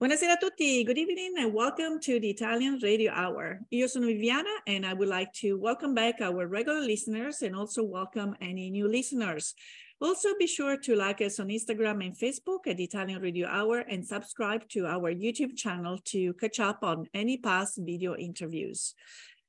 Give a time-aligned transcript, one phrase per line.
[0.00, 0.84] Buonasera a tutti.
[0.84, 3.58] Good evening and welcome to the Italian Radio Hour.
[3.72, 7.82] Io sono Viviana and I would like to welcome back our regular listeners and also
[7.82, 9.56] welcome any new listeners.
[10.00, 14.06] Also be sure to like us on Instagram and Facebook at Italian Radio Hour and
[14.06, 18.94] subscribe to our YouTube channel to catch up on any past video interviews.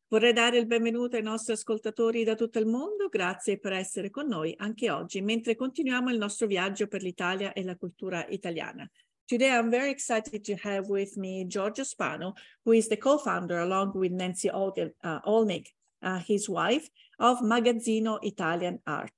[0.10, 4.26] Vorrei dare il benvenuto ai nostri ascoltatori da tutto il mondo, grazie per essere con
[4.26, 8.90] noi anche oggi, mentre continuiamo il nostro viaggio per l'Italia e la cultura italiana.
[9.30, 12.34] Today, I'm very excited to have with me Giorgio Spanu,
[12.66, 15.68] who is the co-founder, along with Nancy Olnick,
[16.02, 19.12] uh, uh, his wife, of Magazzino Italian Art.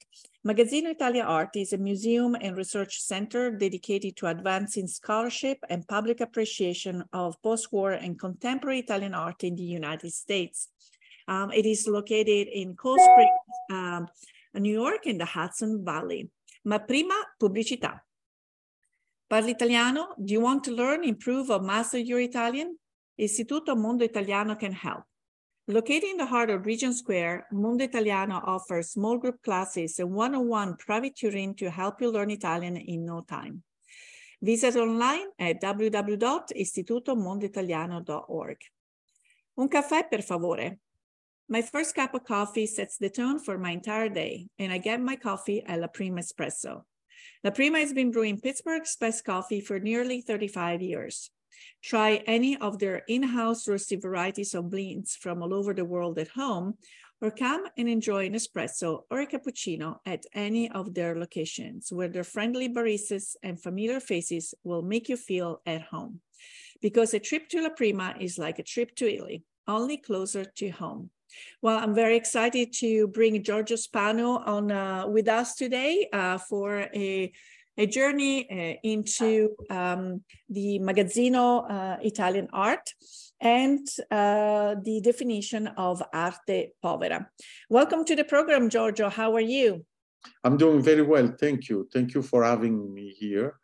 [0.45, 6.19] Magazzino Italian Art is a museum and research center dedicated to advancing scholarship and public
[6.19, 10.67] appreciation of post-war and contemporary Italian art in the United States.
[11.29, 13.39] Um, it is located in Cold Springs,
[13.69, 14.07] um,
[14.55, 16.29] New York, in the Hudson Valley.
[16.65, 18.01] Ma prima, pubblicità.
[19.31, 20.13] Parli italiano?
[20.17, 22.77] Do you want to learn, improve, or master your Italian?
[23.17, 25.05] Istituto Mondo Italiano can help.
[25.69, 30.75] Located in the heart of Regent Square, Mondo Italiano offers small group classes and one-on-one
[30.75, 33.63] private tutoring to help you learn Italian in no time.
[34.41, 38.57] Visit online at www.istitutomondoitaliano.org.
[39.57, 40.77] Un caffè, per favore.
[41.47, 44.99] My first cup of coffee sets the tone for my entire day, and I get
[44.99, 46.83] my coffee at La Prima Espresso.
[47.43, 51.29] La Prima has been brewing Pittsburgh's best coffee for nearly 35 years.
[51.83, 56.29] Try any of their in-house roasted varieties of beans from all over the world at
[56.29, 56.77] home,
[57.21, 62.07] or come and enjoy an espresso or a cappuccino at any of their locations where
[62.07, 66.21] their friendly baristas and familiar faces will make you feel at home.
[66.81, 70.69] Because a trip to La Prima is like a trip to Italy, only closer to
[70.69, 71.11] home.
[71.61, 76.89] Well, I'm very excited to bring Giorgio Spanu on uh, with us today uh, for
[76.93, 77.31] a,
[77.77, 82.93] a journey uh, into um, the Magazzino uh, Italian art
[83.41, 87.27] and uh, the definition of arte povera.
[87.69, 89.09] Welcome to the program, Giorgio.
[89.09, 89.85] How are you?
[90.43, 91.33] I'm doing very well.
[91.39, 91.87] Thank you.
[91.91, 93.55] Thank you for having me here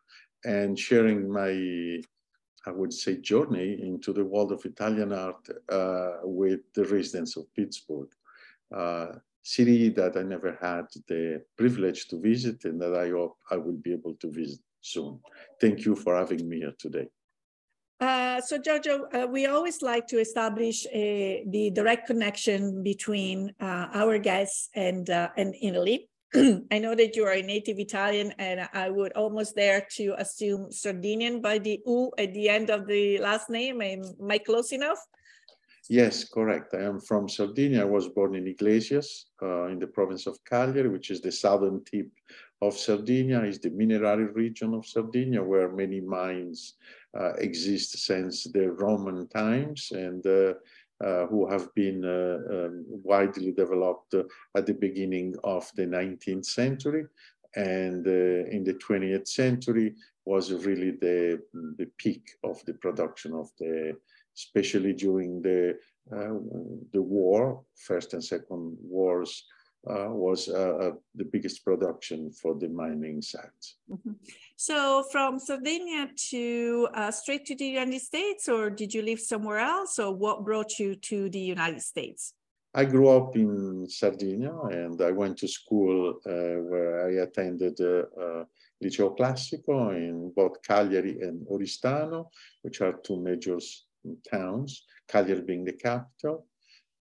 [0.43, 2.01] and sharing my
[2.67, 7.53] I would say, journey into the world of Italian art uh, with the residents of
[7.55, 8.11] Pittsburgh,
[8.75, 9.07] uh,
[9.41, 13.79] city that I never had the privilege to visit and that I hope I will
[13.87, 15.21] be able to visit soon.
[15.61, 17.07] Thank you for having me here today.
[18.01, 23.87] Uh, so Giorgio, uh, we always like to establish a, the direct connection between uh,
[23.93, 26.09] our guests and, uh, and Italy.
[26.71, 30.71] I know that you are a native Italian, and I would almost dare to assume
[30.71, 33.81] Sardinian by the U at the end of the last name.
[33.81, 34.99] Am I close enough?
[35.89, 36.73] Yes, correct.
[36.73, 37.81] I am from Sardinia.
[37.81, 41.81] I was born in Iglesias, uh, in the province of Cagliari, which is the southern
[41.85, 42.09] tip
[42.61, 43.43] of Sardinia.
[43.43, 46.73] is the minerary region of Sardinia, where many mines
[47.17, 50.55] uh, exist since the Roman times, and uh,
[50.99, 54.15] who have been uh, um, widely developed
[54.55, 57.05] at the beginning of the 19th century.
[57.55, 61.41] And uh, in the 20th century was really the,
[61.77, 63.97] the peak of the production of the,
[64.35, 65.77] especially during the,
[66.09, 69.43] the war, first and second wars,
[69.89, 73.77] uh, was uh, uh, the biggest production for the mining sites.
[73.87, 74.15] Mm -hmm.
[74.59, 79.59] So from Sardinia to uh, straight to the United States, or did you live somewhere
[79.59, 82.33] else, or what brought you to the United States?
[82.73, 87.77] I grew up in Sardinia and I went to school uh, where I attended
[88.83, 92.29] Liceo Classico in both Cagliari and Oristano,
[92.63, 93.59] which are two major
[94.29, 96.47] towns, Cagliari being the capital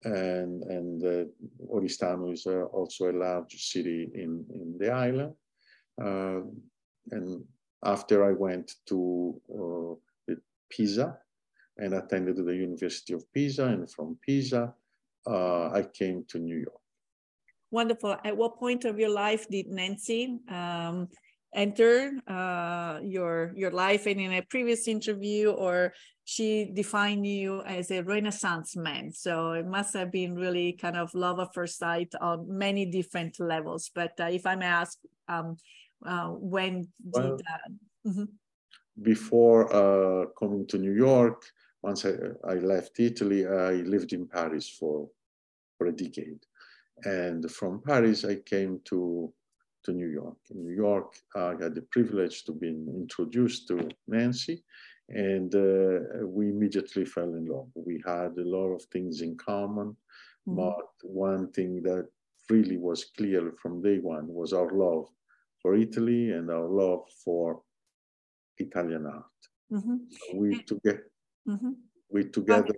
[0.04, 1.24] and and uh,
[1.70, 5.34] Oristano is uh, also a large city in in the island.
[6.02, 6.41] Uh,
[7.10, 7.44] and
[7.84, 9.40] after I went to
[10.30, 10.34] uh,
[10.70, 11.18] Pisa
[11.78, 14.74] and attended the University of Pisa, and from Pisa
[15.26, 16.80] uh, I came to New York.
[17.70, 18.16] Wonderful.
[18.24, 21.08] At what point of your life did Nancy um,
[21.54, 24.06] enter uh, your your life?
[24.06, 25.94] And in a previous interview, or
[26.24, 29.10] she defined you as a Renaissance man.
[29.12, 33.41] So it must have been really kind of love at first sight on many different
[33.41, 33.91] levels.
[33.94, 34.98] But uh, if I may ask,
[35.28, 35.56] um,
[36.07, 37.47] uh, when well, did
[38.04, 38.28] mm -hmm.
[38.95, 41.53] before uh, coming to New York?
[41.83, 42.15] Once I,
[42.54, 45.10] I left Italy, I lived in Paris for
[45.77, 46.41] for a decade,
[47.04, 49.33] and from Paris I came to
[49.84, 50.39] to New York.
[50.51, 54.65] In New York, I had the privilege to be introduced to Nancy,
[55.09, 57.71] and uh, we immediately fell in love.
[57.75, 59.89] We had a lot of things in common,
[60.47, 60.57] mm-hmm.
[60.57, 62.07] but one thing that
[62.51, 65.09] really was clear from day one was our love
[65.62, 67.62] for Italy and our love for
[68.59, 69.24] Italian art.
[69.72, 69.97] Mm-hmm.
[70.34, 71.00] We, toge-
[71.48, 71.70] mm-hmm.
[72.10, 72.74] we together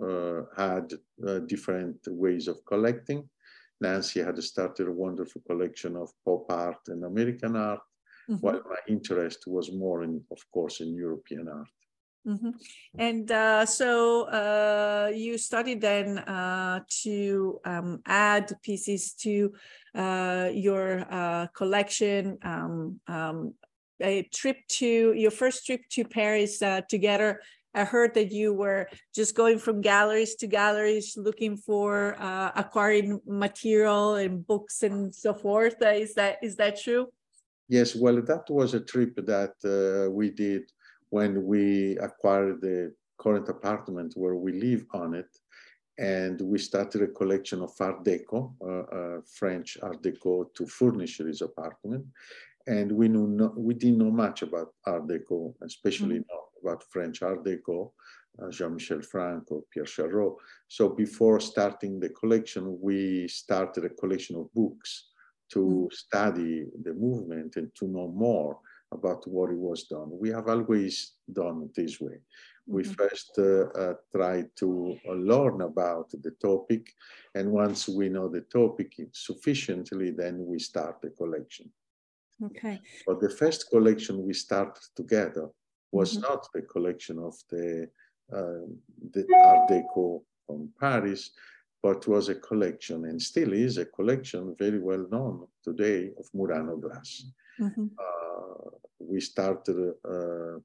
[0.00, 0.92] uh, had
[1.26, 3.28] uh, different ways of collecting.
[3.80, 7.80] Nancy had started a wonderful collection of pop art and American art,
[8.30, 8.36] mm-hmm.
[8.36, 11.68] while my interest was more in, of course, in European art.
[12.26, 12.50] Mm-hmm.
[12.98, 19.52] And uh, so uh, you studied then uh, to um, add pieces to
[19.94, 22.38] uh, your uh, collection.
[22.42, 23.54] Um, um,
[24.00, 27.40] a trip to your first trip to Paris uh, together.
[27.74, 32.16] I heard that you were just going from galleries to galleries looking for
[32.54, 35.76] acquiring material and books and so forth.
[35.80, 37.06] is that is that true?
[37.68, 37.94] Yes.
[37.94, 40.64] Well, that was a trip that we did
[41.12, 45.30] when we acquired the current apartment where we live on it.
[45.98, 51.18] And we started a collection of Art Deco, uh, uh, French Art Deco, to furnish
[51.18, 52.06] this apartment.
[52.66, 56.34] And we knew no, we didn't know much about Art Deco, especially mm -hmm.
[56.34, 57.78] not about French Art Deco,
[58.38, 60.30] uh, Jean-Michel Franco, Pierre Chareau.
[60.76, 64.90] So before starting the collection, we started a collection of books
[65.52, 65.92] to mm -hmm.
[66.04, 66.54] study
[66.86, 68.54] the movement and to know more
[68.92, 70.08] about what it was done.
[70.10, 72.18] We have always done this way.
[72.66, 72.92] We mm-hmm.
[72.92, 76.92] first uh, uh, try to uh, learn about the topic,
[77.34, 81.70] and once we know the topic sufficiently, then we start the collection.
[82.44, 82.80] Okay.
[83.06, 85.48] But the first collection we started together
[85.90, 86.22] was mm-hmm.
[86.22, 87.88] not the collection of the,
[88.32, 88.66] uh,
[89.12, 91.30] the Art Deco from Paris,
[91.82, 96.76] but was a collection and still is a collection very well known today of Murano
[96.76, 97.24] glass.
[97.60, 97.86] Mm-hmm.
[97.98, 100.58] Uh, we started uh,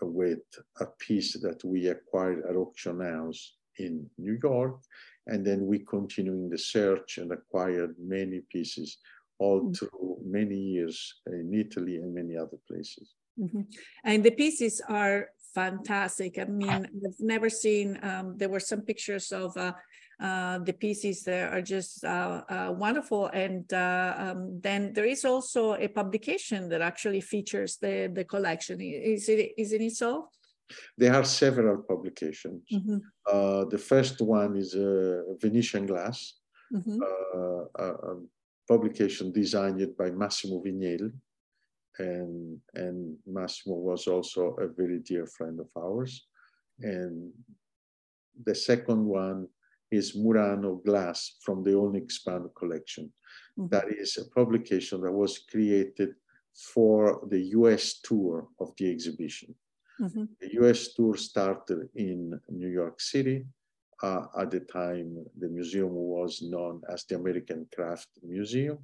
[0.00, 0.40] with
[0.80, 4.80] a piece that we acquired at auction house in New York,
[5.26, 8.98] and then we continued the search and acquired many pieces
[9.38, 9.72] all mm-hmm.
[9.72, 13.14] through many years in Italy and many other places.
[13.38, 13.62] Mm-hmm.
[14.04, 16.38] And the pieces are fantastic.
[16.38, 17.98] I mean, I've never seen.
[18.02, 19.72] Um, there were some pictures of uh,
[20.20, 23.26] uh, the pieces there are just uh, uh, wonderful.
[23.26, 28.80] And uh, um, then there is also a publication that actually features the, the collection.
[28.80, 30.28] Is it, isn't it so?
[30.96, 32.62] There are several publications.
[32.72, 32.98] Mm-hmm.
[33.30, 34.74] Uh, the first one is
[35.40, 36.34] Venetian Glass,
[36.72, 37.00] mm-hmm.
[37.76, 38.16] a, a,
[38.66, 41.12] publication designed by Massimo Vignelli.
[41.98, 46.26] And, and Massimo was also a very dear friend of ours.
[46.80, 47.30] And
[48.42, 49.48] the second one
[49.94, 53.12] is Murano Glass from the Olnick Spanu collection.
[53.58, 53.68] Mm-hmm.
[53.68, 56.14] That is a publication that was created
[56.72, 59.54] for the US tour of the exhibition.
[60.00, 60.24] Mm-hmm.
[60.40, 63.46] The US tour started in New York City.
[64.02, 68.78] Uh, at the time, the museum was known as the American Craft Museum.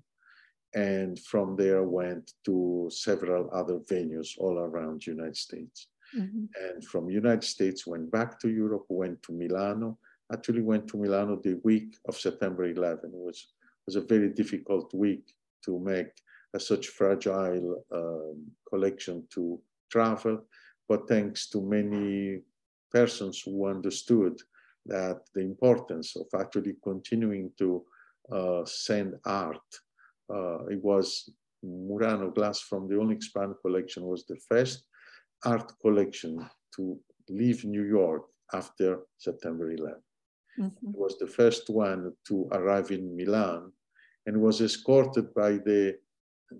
[0.75, 5.89] And from there went to several other venues all around the United States.
[6.17, 6.45] Mm-hmm.
[6.65, 9.99] And from United States went back to Europe, went to Milano,
[10.32, 13.47] actually went to Milano the week of September 11, which
[13.87, 15.32] was a very difficult week
[15.65, 16.12] to make
[16.55, 19.61] a such fragile um, collection to
[19.91, 20.44] travel.
[20.88, 22.41] But thanks to many
[22.91, 24.41] persons who understood
[24.87, 27.85] that the importance of actually continuing to
[28.32, 29.69] uh, send art,
[30.32, 31.31] uh, it was
[31.62, 34.85] Murano glass from the Olnick Spanu collection was the first
[35.44, 38.22] art collection to leave New York
[38.53, 40.01] after September 11.
[40.60, 40.93] Mm-hmm.
[40.93, 43.72] was the first one to arrive in Milan
[44.26, 45.96] and was escorted by the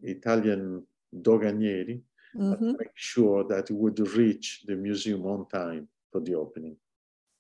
[0.03, 2.01] Italian Doganieri
[2.35, 2.53] mm-hmm.
[2.55, 6.77] to make sure that it would reach the museum on time for the opening.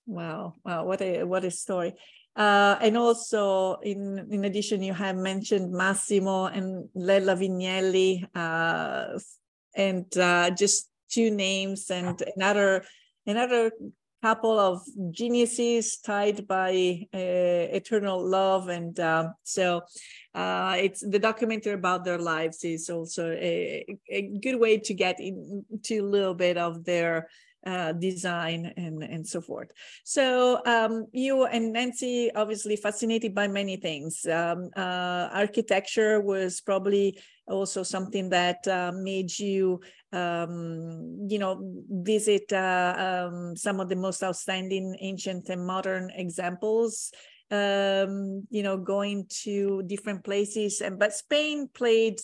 [0.07, 1.95] Wow, wow, what a what a story.
[2.37, 9.19] Uh, and also, in, in addition, you have mentioned Massimo and Lella Vignelli, uh,
[9.75, 12.85] and uh, just two names and another
[13.27, 13.73] another
[14.23, 17.19] couple of geniuses tied by uh,
[17.73, 19.83] eternal love and uh, so
[20.35, 25.19] uh, it's the documentary about their lives is also a, a good way to get
[25.21, 27.29] into a little bit of their
[27.67, 29.71] uh, design and, and so forth.
[30.05, 34.25] So um, you and Nancy obviously fascinated by many things.
[34.27, 37.19] Um, uh, architecture was probably
[37.51, 39.81] also something that uh, made you,
[40.13, 47.13] um, you know, visit uh, um, some of the most outstanding ancient and modern examples.
[47.53, 52.21] Um, you know, going to different places, and but Spain played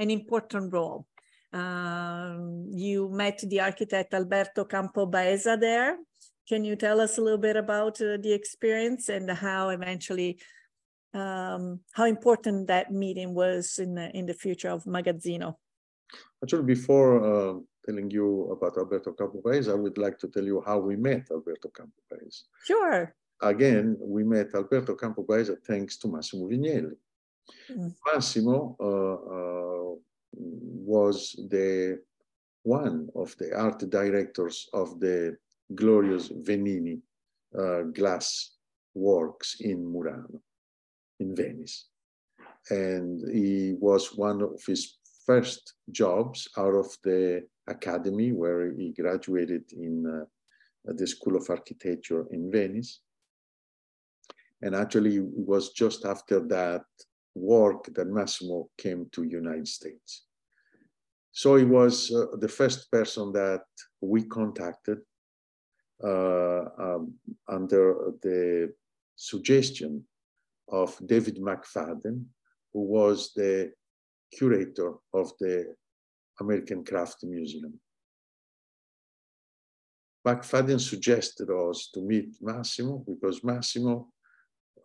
[0.00, 1.06] an important role
[1.54, 5.98] um, you met the architect Alberto Campo Baeza there.
[6.48, 10.40] Can you tell us a little bit about uh, the experience and how eventually,
[11.14, 15.56] um, how important that meeting was in the, in the future of Magazzino?
[16.42, 17.54] Actually, before uh,
[17.86, 21.28] telling you about Alberto Campo Baeza, I would like to tell you how we met
[21.30, 22.42] Alberto Campo Baeza.
[22.64, 23.14] Sure.
[23.40, 26.96] Again, we met Alberto Campo Baeza thanks to Massimo Vignelli.
[27.70, 27.94] Mm.
[28.12, 29.94] Massimo uh, uh,
[30.32, 32.00] was the
[32.62, 35.36] one of the art directors of the
[35.74, 37.00] glorious Venini
[37.58, 38.56] uh, glass
[38.94, 40.40] works in Murano,
[41.20, 41.88] in Venice.
[42.70, 49.64] And he was one of his first jobs out of the academy where he graduated
[49.72, 50.24] in uh,
[50.92, 53.00] the School of Architecture in Venice.
[54.62, 56.84] And actually, it was just after that
[57.34, 60.24] work that Massimo came to United States.
[61.32, 63.64] So he was uh, the first person that
[64.00, 64.98] we contacted
[66.02, 67.14] uh, um,
[67.48, 68.72] under the
[69.16, 70.04] suggestion
[70.68, 72.24] of David McFadden,
[72.72, 73.72] who was the
[74.32, 75.74] curator of the
[76.40, 77.78] American Craft Museum.
[80.26, 84.08] McFadden suggested us to meet Massimo because Massimo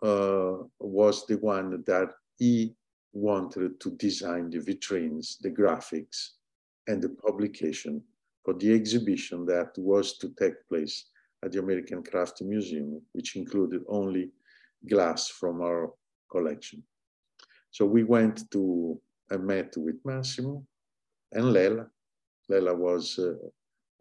[0.03, 2.75] uh, was the one that he
[3.13, 6.31] wanted to design the vitrines, the graphics,
[6.88, 8.01] and the publication
[8.43, 11.05] for the exhibition that was to take place
[11.43, 14.31] at the American Craft Museum, which included only
[14.88, 15.91] glass from our
[16.31, 16.83] collection.
[17.71, 20.65] So we went to I met with Massimo
[21.31, 21.88] and Lella.
[22.48, 23.33] Lella was uh,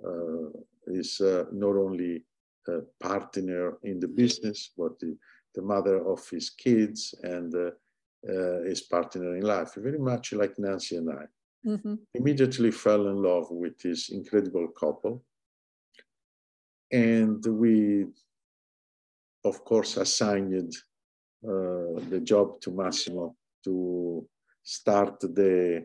[0.06, 0.48] uh,
[0.86, 2.24] is uh, not only
[2.68, 5.16] a partner in the business, but the,
[5.54, 7.70] the mother of his kids and uh,
[8.30, 11.24] uh, his partner in life, very much like Nancy and I.
[11.66, 11.94] Mm-hmm.
[12.14, 15.24] Immediately fell in love with this incredible couple.
[16.90, 18.06] And we,
[19.48, 20.72] of course, assigned
[21.44, 24.26] uh, the job to Massimo to
[24.62, 25.84] start the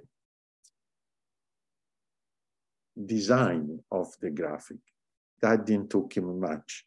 [3.05, 4.81] design of the graphic.
[5.41, 6.85] That didn't take him much.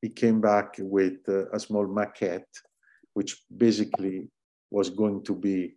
[0.00, 2.54] He came back with a small maquette,
[3.14, 3.32] which
[3.64, 4.28] basically
[4.70, 5.76] was going to be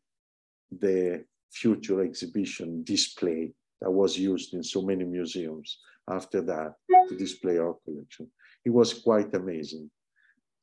[0.72, 6.74] the future exhibition display that was used in so many museums after that
[7.10, 8.28] to display our collection.
[8.66, 9.92] It was quite amazing.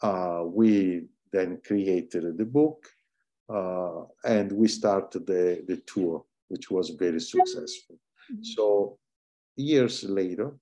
[0.02, 2.86] Uh, we then created the book
[3.48, 7.96] uh, and we started the, the tour, which was very successful.
[8.30, 8.42] Mm-hmm.
[8.42, 8.98] So
[9.56, 10.52] years later,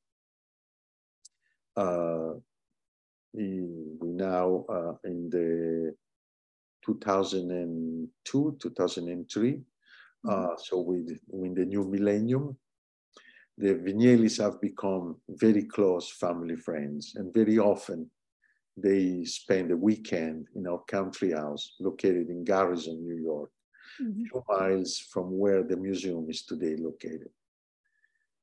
[1.77, 2.33] uh,
[3.33, 3.65] we
[4.03, 5.95] now uh, in the
[6.85, 9.61] 2002, 2003,
[10.29, 10.53] uh, mm-hmm.
[10.59, 12.57] so with, in the new millennium,
[13.57, 18.11] the Vignellis have become very close family friends, and very often
[18.83, 23.51] they spend a weekend in our country house located in Garrison, New York,
[24.01, 24.25] mm-hmm.
[24.25, 27.31] two miles from where the museum is today located.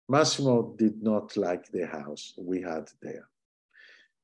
[0.10, 3.28] Massimo did not like the house we had there.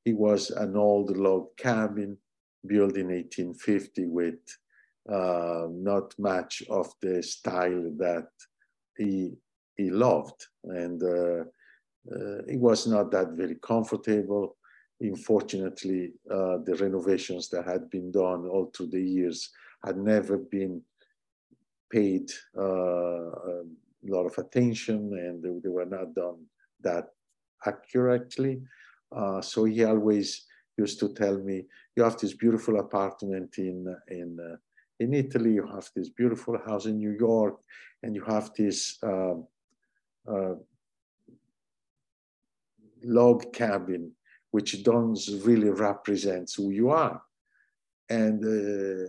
[0.04, 2.16] It was an old log cabin
[2.66, 4.38] built in 1850 with
[5.10, 8.28] uh, not much of the style that
[8.96, 9.34] he,
[9.76, 10.46] he loved.
[10.64, 11.44] And uh,
[12.10, 14.56] uh, it was not that very comfortable
[15.00, 19.50] unfortunately, uh, the renovations that had been done all through the years
[19.84, 20.80] had never been
[21.90, 23.64] paid uh, a
[24.04, 26.44] lot of attention and they, they, were not done
[26.80, 27.08] that
[27.66, 28.62] accurately.
[29.14, 30.46] Uh, so he always
[30.76, 31.64] used to tell me,
[31.96, 34.56] you have this beautiful apartment in, in, uh,
[35.00, 37.56] in Italy, you have this beautiful house in New York,
[38.02, 39.46] and you have this um,
[40.28, 40.54] uh,
[43.04, 44.12] log cabin
[44.54, 47.20] which don't really represent who you are.
[48.08, 49.08] And uh,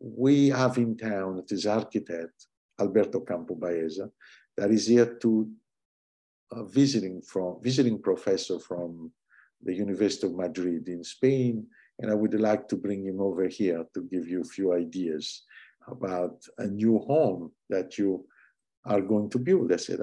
[0.00, 2.36] we have in town this architect,
[2.80, 4.08] Alberto Campo Baeza,
[4.56, 5.30] that is here to
[6.50, 9.12] uh, visiting from visiting professor from
[9.66, 11.66] the University of Madrid in Spain,
[11.98, 15.42] and I would like to bring him over here to give you a few ideas
[15.94, 18.24] about a new home that you
[18.86, 19.72] are going to build.
[19.72, 20.00] I said,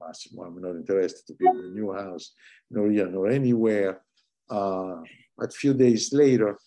[0.00, 2.32] Massimo, I'm not interested to build a new house,
[2.70, 4.02] nor here, nor anywhere.
[4.50, 5.02] Uh,
[5.40, 6.58] a few days later,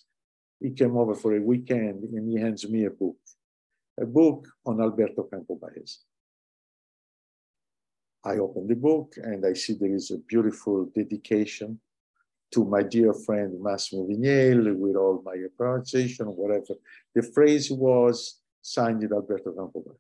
[0.59, 3.17] he came over for a weekend and he hands me a book,
[3.99, 5.97] a book on Alberto Campo Baeza.
[8.23, 11.79] I open the book and I see there is a beautiful dedication
[12.51, 16.73] to my dear friend Massimo Vignelli with all my pronunciation, whatever.
[17.15, 19.97] The phrase was signed Alberto Campo Baeza.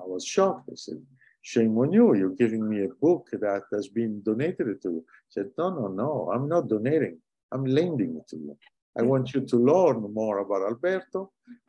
[0.00, 0.68] I was shocked.
[0.70, 1.02] I said,
[1.52, 2.06] shame on you.
[2.18, 5.04] You're giving me a book that has been donated to you.
[5.08, 7.16] I said, no, no, no, I'm not donating.
[7.52, 8.56] I'm lending it to you.
[9.00, 11.20] I want you to learn more about Alberto.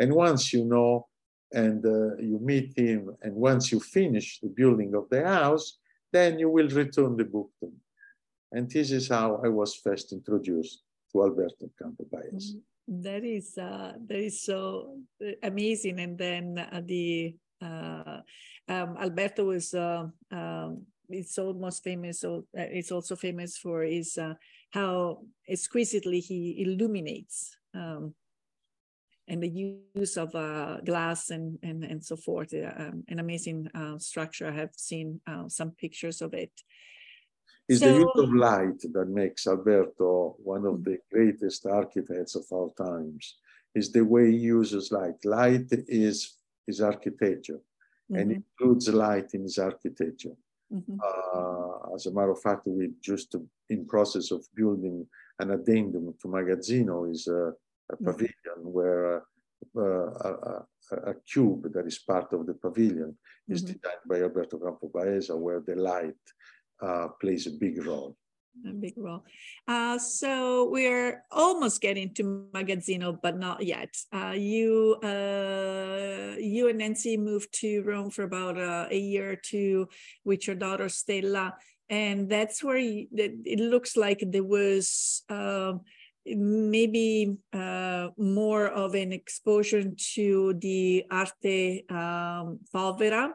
[0.01, 1.07] And once you know
[1.51, 3.15] and uh, you meet him.
[3.21, 5.77] And once you finish the building of the house,
[6.11, 7.79] then you will return the book to me.
[8.51, 12.03] And this is how I was first introduced to Alberto Campo.
[12.03, 13.01] Mm-hmm.
[13.01, 15.99] That is uh, that is so uh, amazing.
[15.99, 18.23] And then uh, the um,
[18.67, 22.21] Alberto was uh, um, it's almost famous.
[22.21, 24.17] So uh, it's also famous for his
[24.71, 28.13] how exquisitely he illuminates um,
[29.29, 32.53] and the use of uh, glass and, and, and so forth.
[32.53, 34.47] Uh, um, an amazing uh, structure.
[34.47, 36.51] I have seen uh, some pictures of it.
[37.67, 42.45] It's so, the use of light that makes Alberto one of the greatest architects of
[42.51, 43.35] our times.
[43.75, 45.23] Is the way he uses light.
[45.23, 46.38] Light is
[46.69, 48.15] his architecture, mm-hmm.
[48.17, 50.35] and includes light in his architecture.
[50.73, 50.97] Mm-hmm.
[51.07, 53.35] Uh, as a matter of fact, we're just
[53.69, 54.97] in process of building
[55.39, 58.05] an addendum to Magazzino is a, a mm-hmm.
[58.05, 59.23] pavilion where
[59.75, 60.65] uh, a,
[61.11, 63.11] a, cube that is part of the pavilion
[63.47, 63.73] is mm-hmm.
[63.73, 66.23] designed by Alberto Campo Baeza, where the light
[66.81, 68.15] uh, plays a big role
[68.67, 69.23] a big role.
[69.67, 73.95] Uh, so we're almost getting to Magazzino, but not yet.
[74.11, 79.35] Uh, you, uh, you and Nancy moved to Rome for about uh, a year or
[79.35, 79.87] two
[80.25, 81.55] with your daughter Stella,
[81.89, 85.81] and that's where you, it looks like there was um,
[86.25, 93.33] maybe uh, more of an exposure to the arte um, povera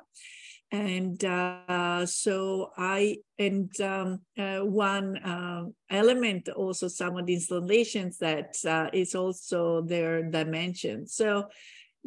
[0.73, 8.19] and uh, so I and um, uh, one uh, element also some of the installations
[8.19, 11.07] that uh, is also their dimension.
[11.07, 11.49] So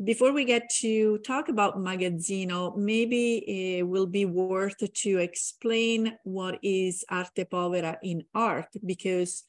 [0.04, 6.60] before we get to talk about Magazzino, maybe it will be worth to explain what
[6.62, 9.44] is arte povera in art because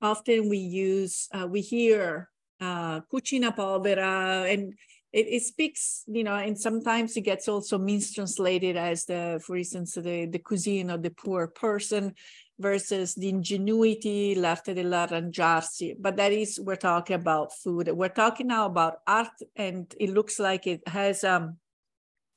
[0.00, 2.28] often we use uh, we hear
[2.60, 4.74] uh, cucina povera and
[5.12, 9.94] it, it speaks, you know, and sometimes it gets also mistranslated as the, for instance,
[9.94, 12.14] the, the cuisine of the poor person
[12.58, 15.96] versus the ingenuity, l'arte dell'arrangiarsi.
[15.98, 17.88] But that is, we're talking about food.
[17.88, 21.56] We're talking now about art, and it looks like it has um,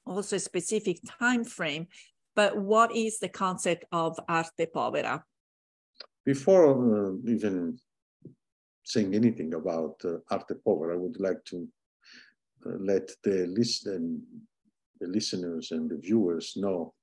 [0.05, 1.87] also a specific time frame.
[2.35, 5.23] But what is the concept of arte povera?
[6.25, 7.77] Before uh, even
[8.83, 11.67] saying anything about uh, arte povera, I would like to
[12.65, 14.21] let the listen,
[14.99, 16.93] the listeners and the viewers know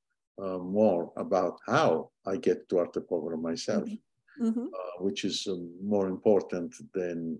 [0.42, 4.48] uh, more about how I get to Arte Povera myself, mm-hmm.
[4.48, 4.66] mm-hmm.
[4.66, 7.38] uh, which is um, more important than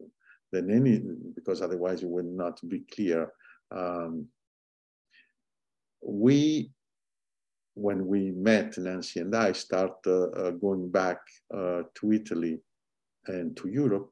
[0.52, 1.00] than any
[1.35, 3.33] because otherwise it would not be clear.
[3.70, 4.26] Um,
[6.02, 6.72] we,
[7.74, 11.18] when we met, Nancy and I, start uh, uh going back
[11.54, 12.59] uh, to Italy
[13.26, 14.11] and to Europe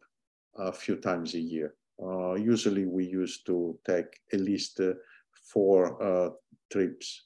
[0.56, 1.74] a few times a year.
[2.02, 4.92] Uh, usually we used to take at least uh,
[5.52, 6.30] four uh,
[6.70, 7.24] trips,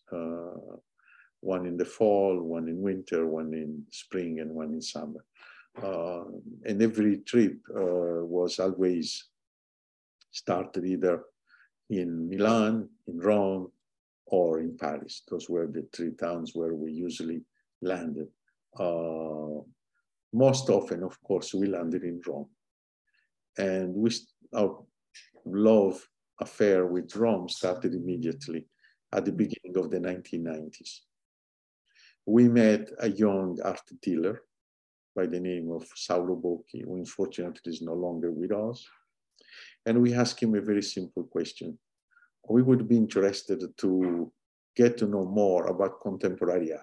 [1.41, 5.25] one in the fall, one in winter, one in spring, and one in summer.
[6.65, 9.29] and every trip was always
[10.31, 11.25] started either
[11.91, 13.71] in Milan, in Rome,
[14.27, 15.23] or in Paris.
[15.29, 17.43] Those were the three towns where we usually
[17.83, 18.29] landed.
[18.79, 19.61] Uh,
[20.33, 22.49] most often, of course, we landed in Rome.
[23.59, 24.11] And we,
[24.55, 24.85] our
[25.45, 26.07] love
[26.41, 28.67] affair with Rome started immediately
[29.13, 31.01] at the beginning of the 1990s.
[32.27, 34.43] We met a young art dealer
[35.15, 38.87] by the name of Sauro Bocchi, who unfortunately is no longer with us.
[39.85, 41.79] And we asked him a very simple question.
[42.49, 44.33] We would be interested to
[44.75, 46.83] get to know more about contemporary art.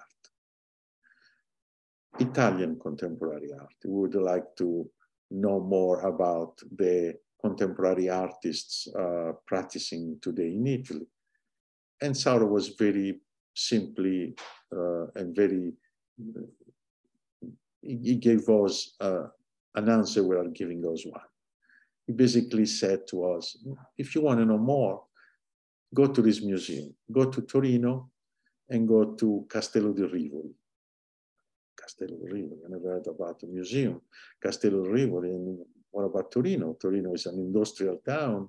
[2.18, 3.74] Italian contemporary art.
[3.84, 4.88] We would like to
[5.30, 11.06] know more about the contemporary artists uh, practicing today in Italy.
[12.00, 13.20] And Sauro was very
[13.54, 14.34] simply
[14.74, 15.72] uh, and very,
[17.82, 19.26] he gave us uh,
[19.74, 21.20] an answer without giving us one.
[22.06, 23.56] He basically said to us,
[23.96, 25.04] if you want to know more,
[25.94, 28.10] go to this museum, go to Torino
[28.68, 30.54] and go to Castello di Rivoli.
[31.74, 34.00] Castello di Rivoli, I never heard about the museum.
[34.42, 35.30] Castello di Rivoli,
[35.90, 36.76] what about Torino?
[36.80, 38.48] Torino is an industrial town.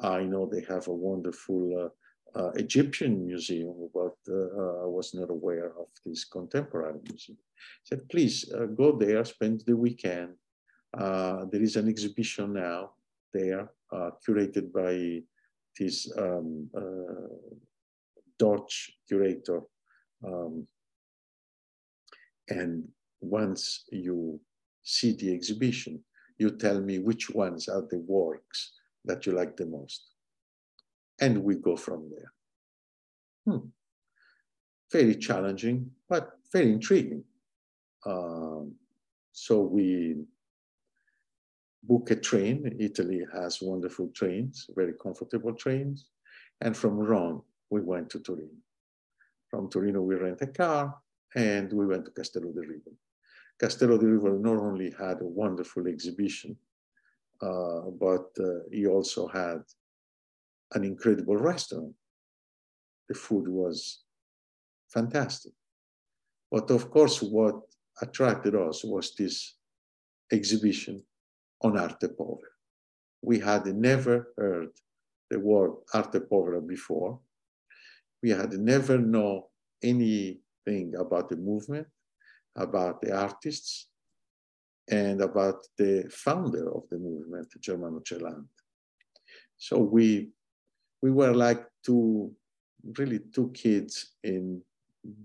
[0.00, 1.90] I know they have a wonderful
[2.36, 7.38] uh, uh, Egyptian museum, but uh, I was not aware of this contemporary museum.
[7.40, 10.34] I said, please uh, go there, spend the weekend.
[10.96, 12.90] Uh, there is an exhibition now
[13.32, 15.22] there, uh, curated by
[15.78, 16.70] this um,
[18.38, 19.60] Dutch curator.
[20.24, 20.66] Um,
[22.48, 22.88] and
[23.20, 24.40] once you
[24.82, 26.02] see the exhibition,
[26.38, 28.72] you tell me which ones are the works
[29.04, 30.10] that you like the most.
[31.20, 32.32] and we go from there.
[33.46, 33.68] Hmm.
[34.92, 37.24] Very challenging, but very intriguing.
[38.06, 38.74] Um,
[39.32, 40.16] so we
[41.82, 42.76] book a train.
[42.78, 46.06] Italy has wonderful trains, very comfortable trains.
[46.60, 48.58] And from Rome, we went to Torino.
[49.50, 50.96] From Torino, we rent a car
[51.34, 52.96] and we went to Castello di Rivoli.
[53.60, 56.56] Castello di Rivoli not only had a wonderful exhibition,
[57.40, 59.62] uh, but uh, he also had
[60.72, 61.94] an incredible restaurant.
[63.08, 64.04] The food was
[64.88, 65.52] fantastic.
[66.50, 67.60] But of course, what
[68.00, 69.56] attracted us was this
[70.32, 71.02] exhibition
[71.62, 72.52] on arte povera.
[73.22, 74.70] We had never heard
[75.30, 77.20] the word arte povera before.
[78.22, 79.42] We had never known
[79.82, 81.86] anything about the movement,
[82.56, 83.88] about the artists,
[84.90, 88.46] and about the founder of the movement, Germano Celant.
[89.56, 90.30] So we
[91.02, 92.32] we were like two,
[92.98, 94.62] really two kids in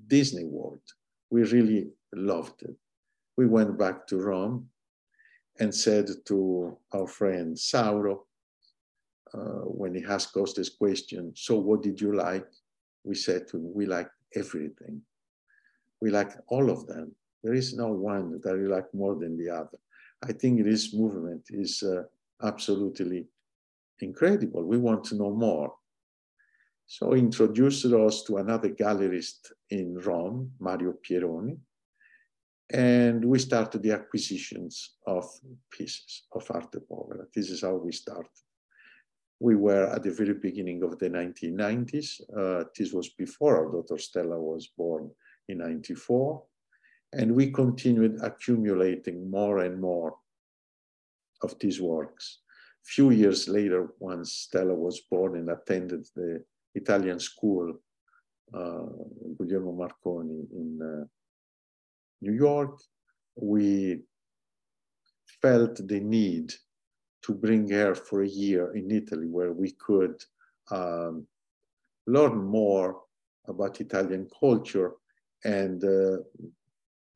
[0.08, 0.82] Disney World.
[1.30, 2.76] We really loved it.
[3.38, 4.70] We went back to Rome
[5.60, 8.26] and said to our friend Sauro,
[9.34, 12.48] uh, when he asked us this question, so what did you like?
[13.04, 15.02] We said to him, we like everything.
[16.02, 17.16] We like all of them.
[17.44, 19.80] There is no one that I like more than the other.
[20.22, 22.04] I think this movement is uh,
[22.46, 23.28] absolutely
[24.00, 24.64] incredible.
[24.64, 25.74] We want to know more.
[26.88, 31.58] So he introduced us to another gallerist in Rome, Mario Pieroni,
[32.72, 35.26] and we started the acquisitions of
[35.72, 37.26] pieces of arte povera.
[37.34, 38.30] This is how we started.
[39.40, 42.22] We were at the very beginning of the 1990s.
[42.36, 45.10] Uh, this was before our daughter Stella was born
[45.48, 46.44] in 94.
[47.14, 50.16] And we continued accumulating more and more
[51.42, 52.40] of these works.
[52.84, 56.44] Few years later, once Stella was born and attended the
[56.76, 57.74] Italian school,
[58.54, 58.86] uh,
[59.38, 61.06] Guglielmo Marconi in uh,
[62.22, 62.80] New York,
[63.36, 64.02] we
[65.42, 66.54] felt the need
[67.24, 70.16] to bring her for a year in Italy where we could
[70.72, 71.28] um,
[72.08, 73.02] learn more
[73.48, 74.94] about Italian culture
[75.44, 76.18] and uh,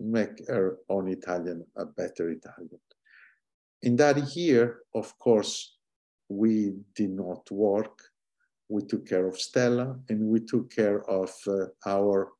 [0.03, 2.79] make her own Italian a better Italian.
[3.81, 5.77] In that year, of course,
[6.29, 8.01] we did not work.
[8.69, 12.31] We took care of Stella and we took care of uh, our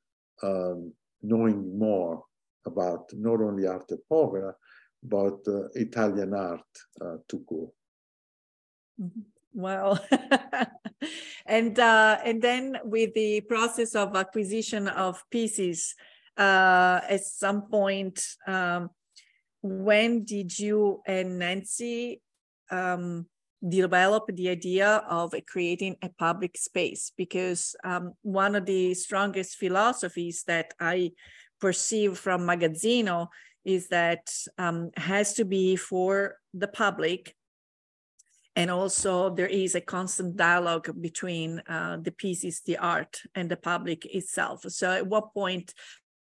[0.42, 2.24] um, knowing more
[2.66, 4.54] about not only arte povera,
[5.02, 6.72] but uh, Italian art
[7.02, 7.74] uh, to go.
[9.02, 9.22] Mm-hmm.
[9.56, 10.04] Well,
[11.46, 15.94] and uh, and then with the process of acquisition of pieces,
[16.38, 18.90] uh, at some point, um,
[19.62, 22.22] when did you and Nancy
[22.70, 23.28] um,
[23.68, 27.12] develop the idea of creating a public space?
[27.16, 31.12] Because um, one of the strongest philosophies that I
[31.62, 33.28] perceive from Magazzino
[33.64, 37.36] is that um, has to be for the public
[38.56, 43.58] and also there is a constant dialogue between uh, the pieces the art and the
[43.58, 45.74] public itself so at what point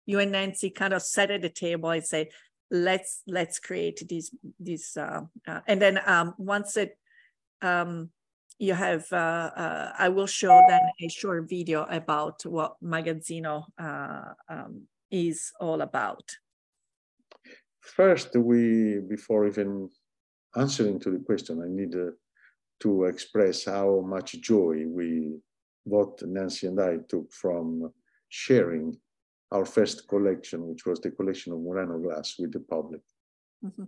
[0.07, 2.29] you and nancy kind of sat at the table and say
[2.71, 6.97] let's let's create these these uh, uh, and then um, once it
[7.61, 8.11] um,
[8.59, 14.33] you have uh, uh, i will show then a short video about what magazzino uh,
[14.49, 16.25] um, is all about.
[17.81, 19.91] First we before even
[20.57, 21.95] answering to the question i need
[22.81, 25.38] to express how much joy we
[25.85, 27.93] both nancy and i took from
[28.29, 28.97] sharing
[29.53, 33.03] our first collection, which was the collection of Murano glass with the public.
[33.65, 33.85] Mm-hmm.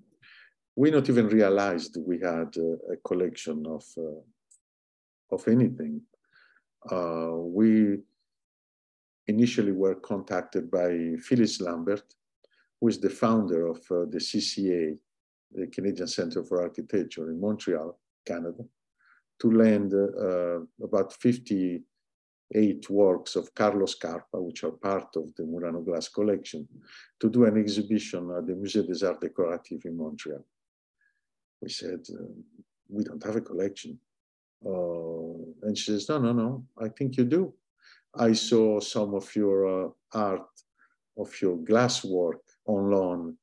[0.77, 6.03] We not even realized we had uh, a collection of uh, of anything.
[6.90, 7.98] Uh, we
[9.27, 12.05] initially were contacted by Phyllis Lambert,
[12.81, 14.96] who is the founder of uh, the CCA,
[15.53, 18.64] the Canadian Center for Architecture in Montreal, Canada,
[19.40, 21.83] to lend uh, about 50
[22.54, 26.66] eight works of Carlo Scarpa, which are part of the Murano Glass collection,
[27.20, 30.44] to do an exhibition at the Musée des Arts Décoratifs in Montreal.
[31.60, 32.24] We said, uh,
[32.88, 33.98] we don't have a collection.
[34.64, 37.52] Uh, and she says, no, no, no, I think you do.
[38.14, 40.46] I saw some of your uh, art,
[41.18, 43.36] of your glass work on loan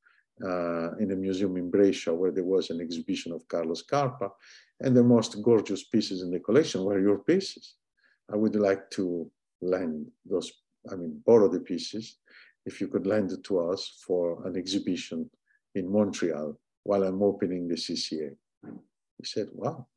[0.44, 4.30] uh, in a museum in Brescia where there was an exhibition of Carlo Scarpa,
[4.80, 7.76] and the most gorgeous pieces in the collection were your pieces.
[8.32, 9.30] I would like to
[9.62, 10.52] lend those,
[10.92, 12.18] I mean, borrow the pieces,
[12.66, 15.30] if you could lend it to us for an exhibition
[15.76, 18.36] in Montreal while I'm opening the CCA.
[18.64, 19.88] He said, wow.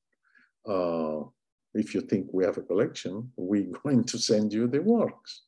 [0.66, 1.29] Uh,
[1.75, 5.42] if you think we have a collection, we're going to send you the works.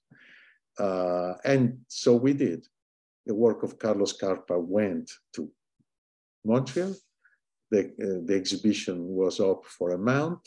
[0.78, 2.66] Uh, and so we did.
[3.26, 5.50] The work of Carlo Scarpa went to
[6.44, 6.94] Montreal.
[7.70, 10.42] The, uh, the exhibition was up for a month.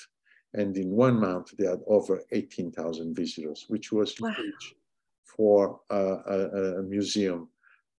[0.53, 4.31] And in one month, they had over 18,000 visitors, which was wow.
[4.31, 4.75] huge
[5.23, 7.49] for uh, a, a, museum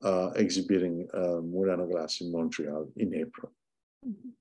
[0.04, 3.52] uh, exhibiting uh, Murano glass in Montreal in April.
[4.06, 4.32] Mm -hmm.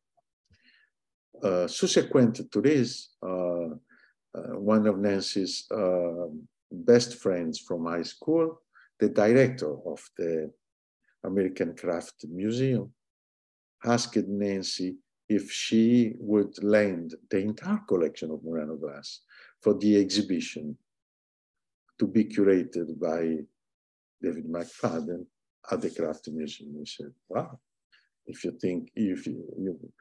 [1.42, 3.71] Uh, subsequent to this, uh,
[4.35, 5.66] uh, one of Nancy's
[6.71, 8.61] best friends from high school,
[8.99, 10.51] the director of the
[11.23, 12.92] American Craft Museum,
[13.85, 14.97] asked Nancy
[15.28, 19.20] if she would lend the entire collection of Murano glass
[19.60, 20.76] for the exhibition
[21.98, 23.36] to be curated by
[24.22, 25.26] David McFadden
[25.70, 26.78] at the Craft Museum.
[26.78, 27.58] We said, wow,
[28.26, 29.92] if you think, if you, you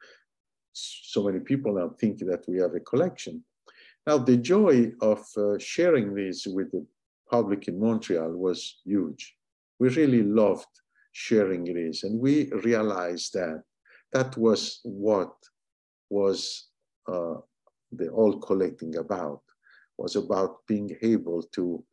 [0.72, 3.42] so many people now think that we have a collection.
[4.06, 6.86] Now, the joy of uh, sharing this with the
[7.30, 9.34] public in Montreal was huge.
[9.78, 10.66] We really loved
[11.12, 13.64] sharing this, and we realized that
[14.12, 15.32] that was what
[16.10, 16.68] was
[17.06, 17.34] uh,
[17.92, 19.42] the all collecting about,
[19.96, 21.84] was about being able to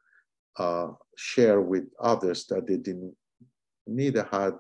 [0.58, 3.16] uh, share with others that they didn't
[3.88, 4.54] neither had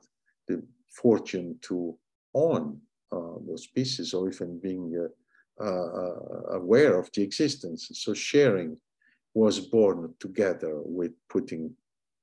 [0.48, 1.98] the fortune to
[2.34, 2.80] own
[3.12, 5.08] uh, those pieces or even being
[5.60, 6.20] uh, uh,
[6.52, 7.90] aware of the existence.
[7.94, 8.78] So sharing
[9.34, 11.74] was born together with putting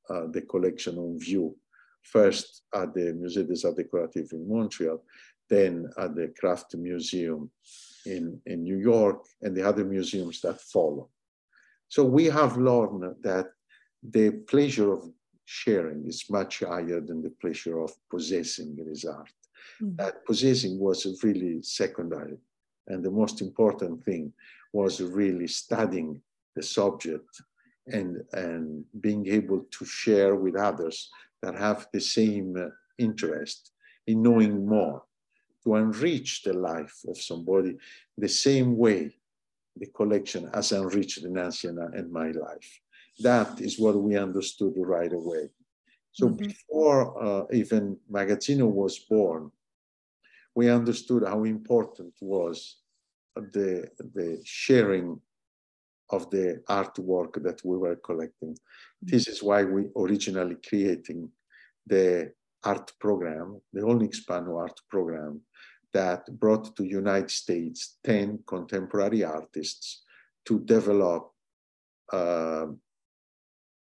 [0.09, 1.57] the collection on view,
[2.02, 5.02] first at the Musée des Arts Décoratifs in Montreal,
[5.48, 7.50] then at the Craft Museum
[8.06, 11.08] in, in New York and the other museums that follow.
[11.88, 13.48] So we have learned that
[14.02, 15.10] the pleasure of
[15.44, 19.30] sharing is much higher than the pleasure of possessing this art.
[19.80, 19.96] Mm.
[19.96, 22.38] That possessing was really secondary.
[22.88, 24.32] And the most important thing
[24.72, 26.20] was really studying
[26.56, 27.42] the subject
[27.86, 31.10] and, and being able to share with others
[31.42, 33.72] that have the same uh, interest
[34.07, 35.02] in knowing more,
[35.64, 37.76] to enrich the life of somebody
[38.18, 39.14] the same way
[39.76, 42.81] the collection has enriched Nancy and my life.
[43.20, 45.50] That is what we understood right away.
[46.12, 46.46] So mm -hmm.
[46.46, 49.50] before uh, even Magazzino was born,
[50.55, 52.83] we understood how important was
[53.35, 55.20] the, the sharing
[56.12, 58.57] of the artwork that we were collecting.
[59.01, 61.31] This is why we originally creating
[61.87, 62.33] the
[62.64, 65.40] art program, the Olnick Spanu art program
[65.92, 70.05] that brought to United States 10 contemporary artists
[70.46, 71.33] to develop
[72.12, 72.66] uh,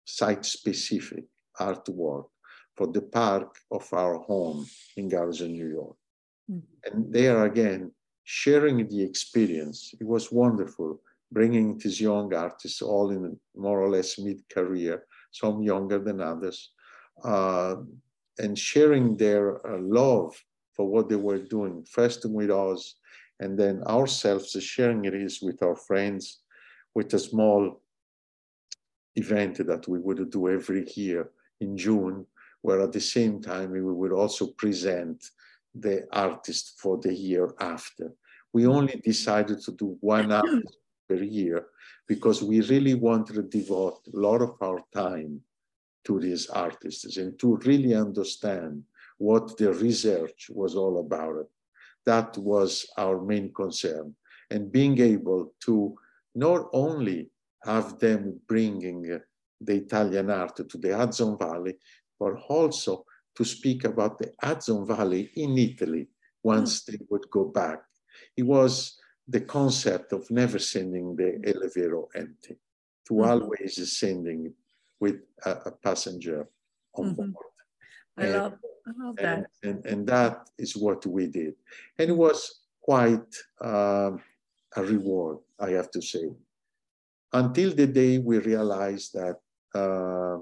[0.05, 1.25] site-specific
[1.59, 2.25] artwork
[2.75, 4.65] for the park of our home
[4.97, 5.95] in Garrison, New York.
[6.85, 7.91] And there again,
[8.23, 9.93] sharing the experience.
[9.99, 15.99] It was wonderful bringing these young artists all in more or less mid-career, some younger
[15.99, 16.71] than others,
[17.23, 17.75] uh,
[18.39, 20.35] and sharing their uh, love
[20.75, 22.95] for what they were doing, first with us,
[23.39, 26.41] and then ourselves sharing it is with our friends,
[26.95, 27.81] with a small
[29.15, 32.25] event that we would do every year in June,
[32.61, 35.23] where at the same time we would also present
[35.73, 38.11] the artist for the year after.
[38.53, 40.77] We only decided to do one artist
[41.11, 41.67] per year
[42.07, 45.41] because we really wanted to devote a lot of our time
[46.05, 48.83] to these artists and to really understand
[49.17, 51.45] what the research was all about.
[52.05, 54.15] That was our main concern.
[54.49, 55.95] And being able to
[56.33, 57.29] not only
[57.63, 59.01] have them bringing
[59.67, 61.75] the Italian art to the Hudson Valley,
[62.19, 63.05] but also
[63.37, 66.07] to speak about the Hudson Valley in Italy
[66.43, 66.85] once mm.
[66.87, 67.79] they would go back.
[68.35, 68.97] It was
[69.31, 72.57] the concept of never sending the elevator empty,
[73.07, 73.27] to mm.
[73.27, 74.53] always sending
[74.99, 76.39] with a, a passenger
[76.93, 77.31] on mm -hmm.
[77.33, 77.55] board.
[78.17, 78.55] I and, love,
[78.87, 79.37] I love that.
[79.37, 81.53] And, and, and, that is what we did.
[81.97, 82.39] And it was
[82.89, 83.31] quite
[83.69, 84.11] um,
[84.79, 86.25] a reward, I have to say.
[87.41, 89.37] Until the day we realized that
[89.81, 90.37] uh,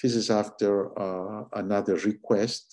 [0.00, 0.72] this is after
[1.06, 2.64] uh, another request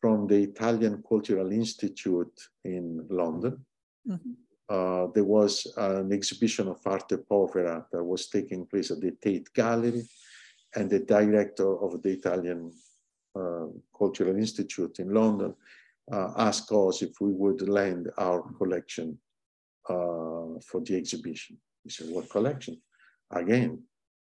[0.00, 3.54] from the Italian Cultural Institute in London.
[4.02, 4.34] Mm -hmm.
[4.72, 9.50] uh, there was an exhibition of arte povera that was taking place at the Tate
[9.52, 10.04] Gallery,
[10.76, 12.72] and the director of the Italian
[13.34, 15.54] uh, Cultural Institute in London
[16.12, 19.18] uh, asked us if we would lend our collection
[19.88, 21.56] uh, for the exhibition.
[21.84, 22.80] We said, what collection?
[23.30, 23.82] Again,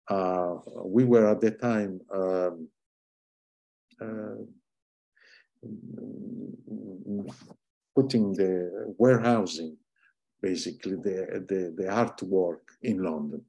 [0.09, 0.55] uh,
[0.85, 2.67] we were at the time um,
[4.01, 4.35] uh,
[7.95, 9.77] putting the warehousing
[10.41, 13.41] basically the, the, the artwork in London.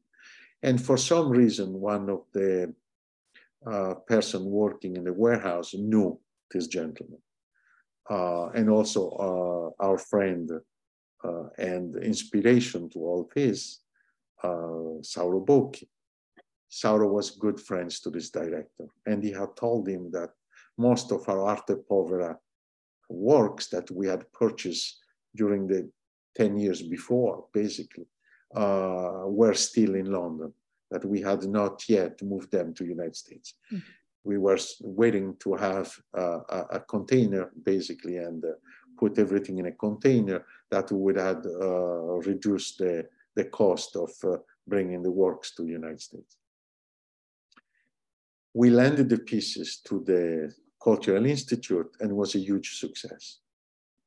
[0.62, 2.74] And for some reason, one of the
[3.66, 6.18] uh, person working in the warehouse knew
[6.50, 7.20] this gentleman.
[8.08, 9.10] Uh, and also
[9.80, 10.50] uh, our friend
[11.22, 13.80] uh, and inspiration to all this,
[14.42, 15.86] uh, Sauro Bocchi.
[16.68, 20.30] Sauro was good friends to this director, and he had told him that
[20.78, 22.38] most of our arte povera
[23.10, 24.98] works that we had purchased
[25.34, 25.90] during the
[26.36, 28.06] 10 years before, basically,
[28.54, 30.52] uh, were still in London,
[30.90, 33.54] that we had not yet moved them to United States.
[33.72, 33.82] Mm.
[34.24, 38.48] We were waiting to have uh, a, a, container, basically, and uh,
[38.98, 44.36] put everything in a container that would have uh, reduced the, the cost of uh,
[44.66, 46.36] bringing the works to the United States.
[48.52, 53.38] We landed the pieces to the Cultural Institute and was a huge success.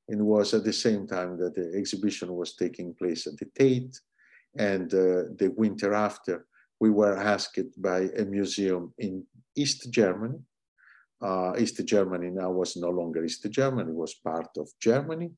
[0.07, 3.97] It was at the same time that the exhibition was taking place at the Tate,
[4.57, 6.45] and uh, the winter after,
[6.79, 10.39] we were asked by a museum in East Germany.
[11.21, 15.31] Uh, East Germany now was no longer East Germany, it was part of Germany.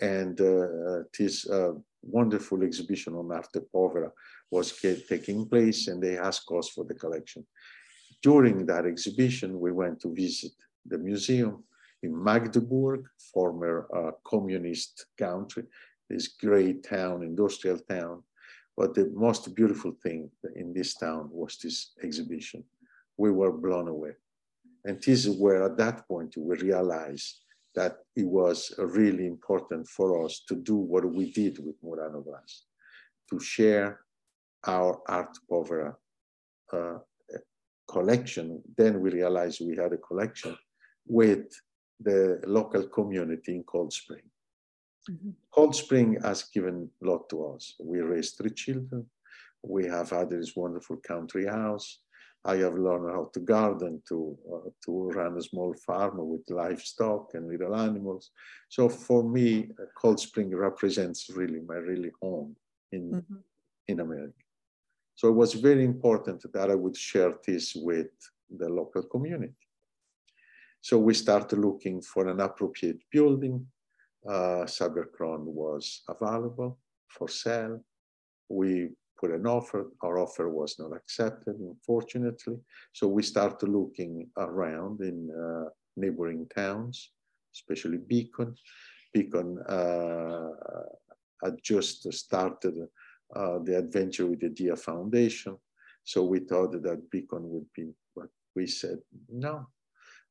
[0.00, 4.10] And uh, this uh, wonderful exhibition on Arte Povera
[4.50, 7.44] was taking place, and they asked us for the collection.
[8.22, 10.52] During that exhibition, we went to visit
[10.86, 11.64] the museum
[12.02, 15.64] in Magdeburg, former uh, communist country,
[16.10, 18.22] this great town, industrial town.
[18.76, 22.64] But the most beautiful thing in this town was this exhibition.
[23.16, 24.12] We were blown away.
[24.84, 27.40] And this is where at that point we realized
[27.74, 32.64] that it was really important for us to do what we did with Murano Glass,
[33.30, 34.00] to share
[34.66, 35.96] our art povera
[36.72, 36.98] uh,
[37.88, 38.62] collection.
[38.76, 40.56] Then we realized we had a collection
[41.06, 41.46] with
[42.00, 44.22] the local community in Cold Spring.
[45.10, 45.30] Mm-hmm.
[45.50, 47.74] Cold Spring has given a lot to us.
[47.78, 49.06] We raised three children.
[49.62, 52.00] We have had this wonderful country house.
[52.46, 57.30] I have learned how to garden, to, uh, to run a small farm with livestock
[57.34, 58.30] and little animals.
[58.68, 62.54] So for me, Cold Spring represents really my really home
[62.92, 63.36] in, mm-hmm.
[63.88, 64.34] in America.
[65.14, 68.08] So it was very important that I would share this with
[68.54, 69.54] the local community.
[70.84, 73.66] So we started looking for an appropriate building.
[74.28, 77.82] Uh, Cyberchron was available for sale.
[78.50, 79.86] We put an offer.
[80.02, 82.58] Our offer was not accepted, unfortunately.
[82.92, 87.12] So we started looking around in uh, neighboring towns,
[87.54, 88.54] especially Beacon.
[89.14, 90.50] Beacon uh,
[91.42, 92.74] had just started
[93.34, 95.56] uh, the adventure with the Dia Foundation.
[96.02, 98.98] So we thought that Beacon would be, but we said,
[99.30, 99.68] no,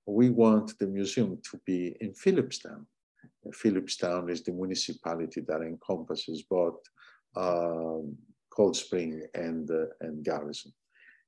[0.05, 2.85] we want the museum to be in Philipstown.
[3.53, 6.79] Philipstown is the municipality that encompasses both
[7.35, 8.15] um,
[8.49, 10.73] Cold Spring and, uh, and Garrison.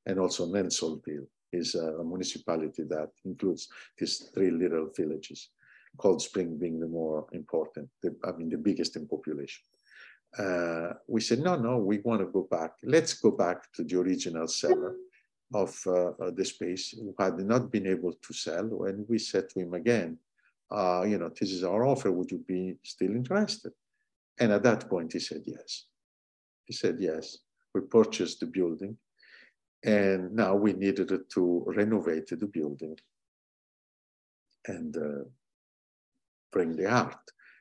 [0.06, 5.50] And also Nelsonville is a municipality that includes these three little villages,
[5.98, 9.64] Cold Spring being the more important, the, I mean, the biggest in population.
[10.38, 12.74] Uh, we said, no, no, we want to go back.
[12.84, 14.96] Let's go back to the original seller
[15.54, 18.86] of uh, uh, the space who had not been able to sell.
[18.86, 20.18] And we said to him again,
[20.72, 22.12] uh, you know, this is our offer.
[22.12, 23.72] Would you be still interested?
[24.40, 25.86] And at that point, he said yes.
[26.66, 27.38] He said yes.
[27.74, 28.98] We purchased the building,
[29.84, 32.98] and now we needed to renovate the building
[34.68, 35.26] and uh,
[36.52, 37.20] bring the art.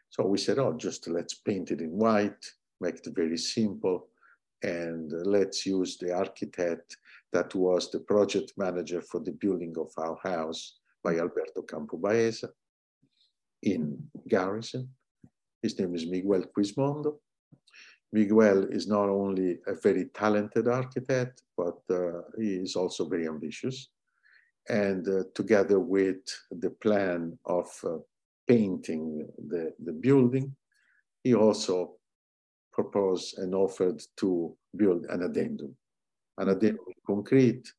[0.09, 2.45] So we said, oh, just let's paint it in white,
[2.81, 4.09] make it very simple,
[4.63, 6.97] and let's use the architect
[7.35, 12.49] that was the project manager for the building of our house by Alberto Campo Baeza
[13.65, 14.89] in Garrison.
[15.61, 17.17] His name is Miguel Quismondo.
[18.13, 23.89] Miguel is not only a very talented architect, but uh, he is also very ambitious.
[24.69, 27.97] And uh, together with the plan of uh,
[28.47, 30.55] painting the, the building,
[31.25, 31.97] he also
[32.73, 35.75] proposed and offered to build an addendum
[36.39, 37.73] an addendum concrete,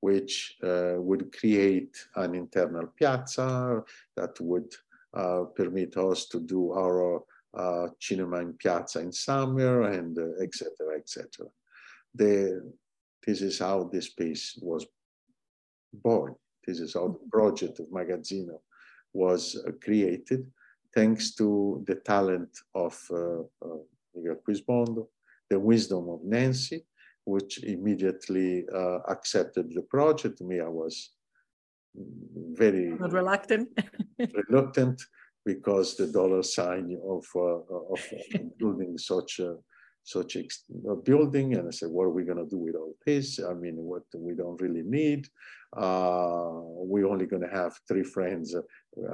[0.00, 3.82] which uh, would create an internal piazza
[4.16, 4.70] that would
[5.14, 7.22] uh, permit us to do our
[7.54, 10.70] uh, cinema in piazza in summer and etc.
[10.80, 11.46] Uh, etc.
[12.14, 12.72] The,
[13.26, 14.86] this is how this space was
[15.92, 16.34] born.
[16.66, 18.58] This is how the project of Magazzino
[19.12, 20.46] was uh, created,
[20.94, 23.78] thanks to the talent of uh, uh,
[24.14, 25.08] Miguel Quismondo,
[25.50, 26.84] the wisdom of Nancy,
[27.24, 30.40] which immediately uh, accepted the project.
[30.40, 31.10] Me, I was
[32.52, 33.68] very Not reluctant.
[34.48, 35.02] reluctant,
[35.44, 38.00] because the dollar sign of, uh, of
[38.58, 39.56] building such a
[40.04, 40.44] such a
[40.96, 41.54] building.
[41.54, 43.40] And I said, what are we going to do with all this?
[43.40, 45.26] I mean, what we don't really need.
[45.76, 46.50] Uh,
[46.86, 48.62] we're only going to have three friends a,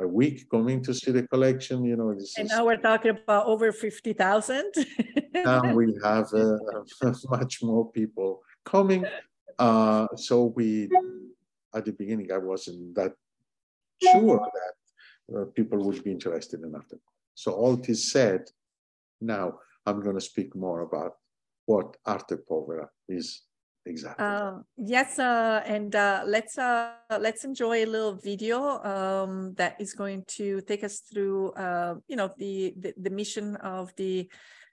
[0.03, 1.83] a, week coming to see the collection.
[1.85, 4.73] You know, this and is, now we're talking about over 50,000.
[5.35, 6.59] now we have uh,
[7.31, 9.07] much more people coming.
[9.59, 10.91] Uh, so we,
[11.75, 13.13] at the beginning, I wasn't that
[14.03, 16.99] sure that uh, people would be interested in after.
[17.35, 18.43] So all this said,
[19.21, 19.55] now
[19.87, 21.13] I'm going to speak more about
[21.65, 23.43] what arte povera is
[23.87, 24.25] exactly.
[24.25, 29.95] Uh, yes, uh, and uh, let's uh, let's enjoy a little video um, that is
[29.95, 34.29] going to take us through, uh, you know, the, the, the mission of the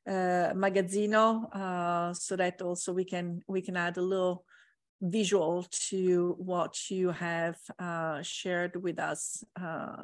[0.07, 4.43] uh, magazzino, so that also we can we can add a little
[5.01, 7.57] visual to what you have
[8.23, 9.43] shared with us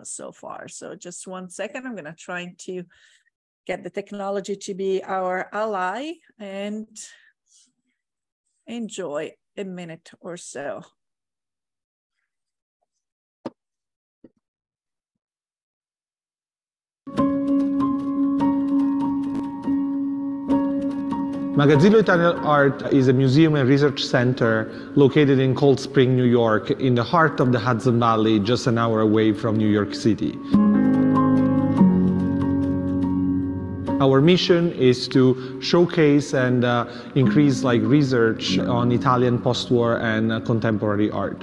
[0.03, 0.67] so far.
[0.67, 2.83] So just one second, I'm going to try to
[3.65, 6.87] get the technology to be our ally and
[8.67, 10.83] enjoy a minute or so.
[21.53, 26.71] Magazzino Italian Art is a museum and research center located in Cold Spring, New York,
[26.71, 30.35] in the heart of the Hudson Valley, just an hour away from New York City.
[34.03, 40.41] Our mission is to showcase and uh, increase like research on Italian post-war and uh,
[40.41, 41.39] contemporary art.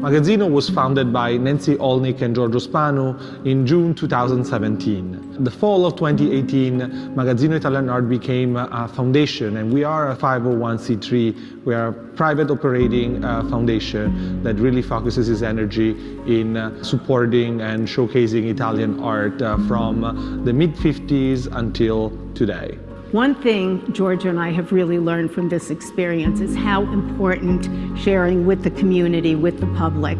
[0.00, 3.12] Magazzino was founded by Nancy Olnick and Giorgio Spanu
[3.44, 5.21] in June 2017.
[5.42, 6.78] The fall of 2018,
[7.16, 11.64] Magazzino Italian Art became a foundation and we are a 501c3.
[11.64, 15.90] We are a private operating uh, foundation that really focuses its energy
[16.28, 22.78] in uh, supporting and showcasing Italian art uh, from the mid-50s until today.
[23.12, 28.46] One thing Giorgio and I have really learned from this experience is how important sharing
[28.46, 30.16] with the community, with the public.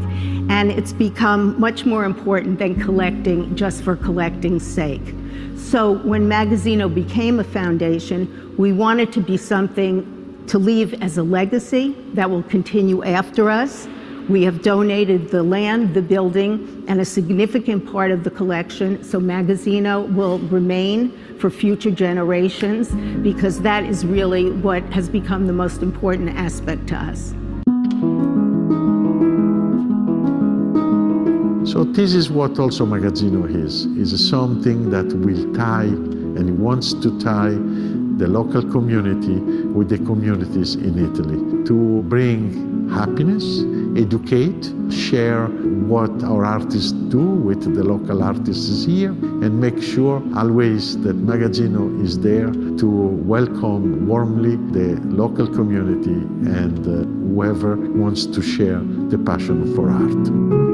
[0.50, 5.14] And it's become much more important than collecting just for collecting's sake.
[5.56, 11.22] So when Magazzino became a foundation, we wanted to be something to leave as a
[11.22, 13.88] legacy that will continue after us.
[14.28, 19.20] We have donated the land, the building, and a significant part of the collection, so
[19.20, 22.90] Magazzino will remain for future generations
[23.22, 27.34] because that is really what has become the most important aspect to us.
[31.72, 37.18] So this is what also Magazzino is, is something that will tie and wants to
[37.18, 37.56] tie
[38.18, 39.38] the local community
[39.72, 43.62] with the communities in Italy to bring happiness,
[43.96, 45.46] educate, share
[45.92, 52.02] what our artists do with the local artists here, and make sure always that Magazzino
[52.02, 56.20] is there to welcome warmly the local community
[56.60, 58.80] and uh, whoever wants to share
[59.10, 60.71] the passion for art.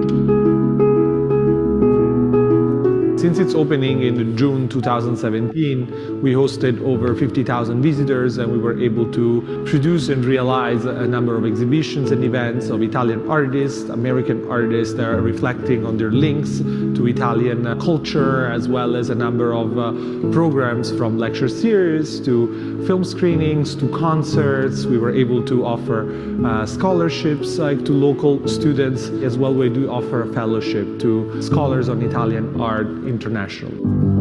[3.19, 9.11] Since its opening in June 2017, we hosted over 50,000 visitors and we were able
[9.11, 14.95] to produce and realize a number of exhibitions and events of Italian artists, American artists
[14.95, 19.77] that are reflecting on their links to Italian culture, as well as a number of
[19.77, 19.91] uh,
[20.31, 24.87] programs from lecture series to film screenings to concerts.
[24.87, 26.11] We were able to offer
[26.45, 29.55] uh, scholarships like to local students as well.
[29.55, 34.18] We do offer a fellowship to scholars on Italian art international.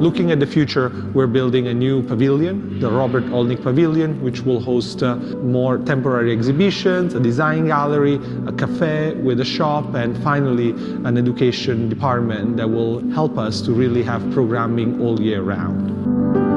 [0.00, 4.60] Looking at the future, we're building a new pavilion, the Robert Olnick Pavilion, which will
[4.60, 10.70] host uh, more temporary exhibitions, a design gallery, a cafe with a shop, and finally
[11.04, 16.47] an education department that will help us to really have programming all year round.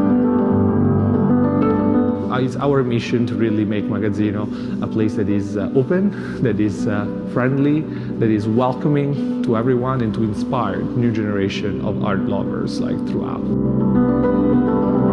[2.31, 6.61] Uh, it's our mission to really make Magazzino a place that is uh, open, that
[6.61, 7.81] is uh, friendly,
[8.19, 15.10] that is welcoming to everyone and to inspire new generation of art lovers like throughout.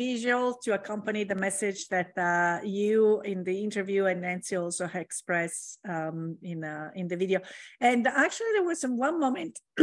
[0.00, 5.78] Visual to accompany the message that uh, you in the interview and Nancy also expressed
[5.94, 7.38] um, in uh, in the video.
[7.80, 9.54] And actually, there was one moment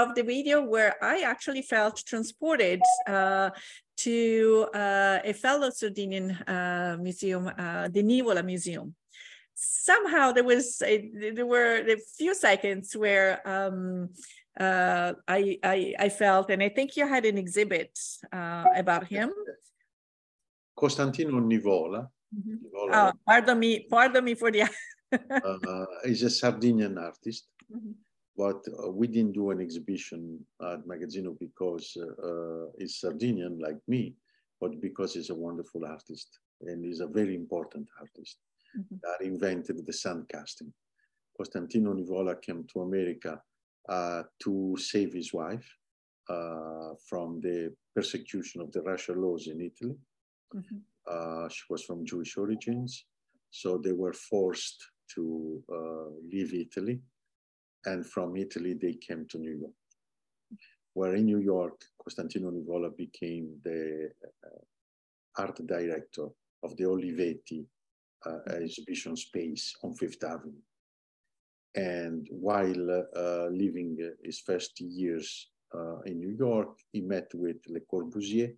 [0.00, 3.50] of the video where I actually felt transported uh,
[4.06, 4.16] to
[4.74, 8.88] uh, a fellow Sardinian uh, museum, uh, the Nivola Museum.
[9.92, 10.94] somehow there was a,
[11.36, 14.08] there were a few seconds where um,
[14.60, 17.98] uh, I, I, I felt, and I think you had an exhibit
[18.32, 19.32] uh, about him.
[20.76, 22.08] Costantino Nivola.
[22.36, 22.54] Mm-hmm.
[22.66, 24.62] Nivola oh, pardon me, pardon me for the.
[25.12, 27.92] uh, he's a Sardinian artist, mm-hmm.
[28.36, 34.14] but uh, we didn't do an exhibition at Magazzino because uh, he's Sardinian like me,
[34.60, 38.36] but because he's a wonderful artist and he's a very important artist
[38.78, 38.96] mm-hmm.
[39.02, 40.72] that invented the sand casting.
[41.36, 43.40] Costantino Nivola came to America
[43.88, 45.68] uh, to save his wife
[46.28, 49.96] uh, from the persecution of the Russian laws in Italy.
[50.54, 50.76] Mm-hmm.
[51.10, 53.06] Uh, she was from Jewish origins,
[53.50, 57.00] so they were forced to uh, leave Italy.
[57.86, 59.72] And from Italy, they came to New York,
[60.92, 64.10] where in New York, Costantino Nivola became the
[64.44, 66.28] uh, art director
[66.62, 67.64] of the Olivetti
[68.26, 70.60] uh, exhibition space on Fifth Avenue.
[71.74, 77.80] And while uh, living his first years uh, in New York, he met with Le
[77.80, 78.52] Corbusier,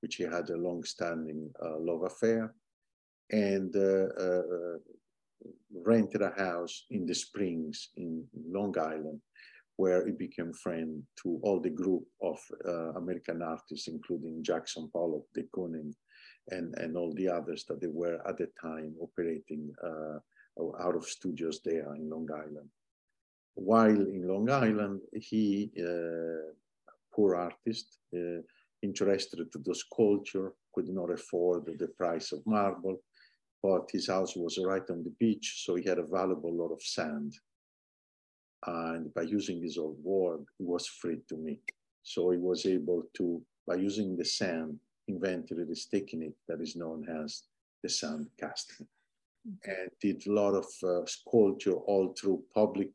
[0.00, 2.54] which he had a long-standing uh, love affair,
[3.30, 4.78] and uh, uh,
[5.84, 9.20] rented a house in the Springs in Long Island,
[9.76, 12.38] where he became friend to all the group of
[12.96, 15.92] American artists, including Jackson Pollock, de Kooning,
[16.48, 20.18] and, and all the others that they were at the time operating uh,
[20.58, 22.68] out of studios there in Long Island.
[23.54, 26.52] While in Long Island, he, uh,
[27.14, 28.40] poor artist, uh,
[28.82, 33.02] interested to the sculpture, could not afford the price of marble,
[33.62, 36.82] but his house was right on the beach, so he had a valuable lot of
[36.82, 37.34] sand.
[38.66, 41.74] And by using this old board, he was free to make.
[42.02, 44.78] So he was able to, by using the sand,
[45.08, 47.44] invented this technique that is known as
[47.82, 48.86] the sand casting
[49.44, 52.90] and did a lot of uh, sculpture all through public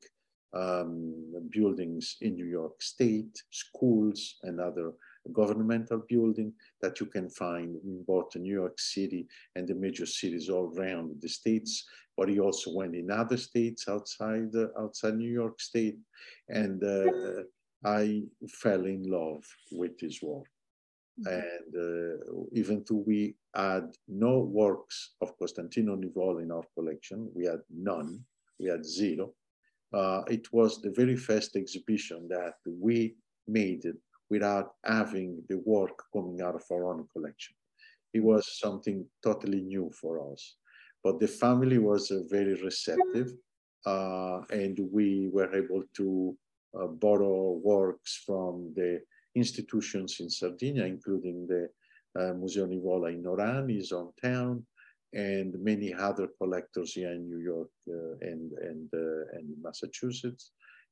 [0.53, 4.93] um, buildings in New York State, schools, and other
[5.33, 10.49] governmental building that you can find in both New York City and the major cities
[10.49, 11.85] all around the states.
[12.15, 15.99] But he also went in other states outside uh, outside New York State,
[16.49, 17.43] and uh,
[17.85, 20.47] I fell in love with his work.
[21.20, 21.34] Mm-hmm.
[21.34, 27.45] And uh, even though we had no works of Costantino Nivola in our collection, we
[27.45, 28.24] had none,
[28.59, 29.34] we had zero.
[29.93, 33.15] Uh, it was the very first exhibition that we
[33.47, 33.97] made it
[34.30, 37.55] without having the work coming out of our own collection.
[38.13, 40.57] It was something totally new for us.
[41.03, 43.32] But the family was uh, very receptive,
[43.86, 46.38] uh, and we were able to
[46.78, 49.01] uh, borrow works from the
[49.38, 51.69] institutions in Sardinia, including the
[52.19, 54.63] uh, Museo Nivola in Orani, his hometown,
[55.13, 60.51] and many other collectors here in New York uh, and, and, uh, and Massachusetts.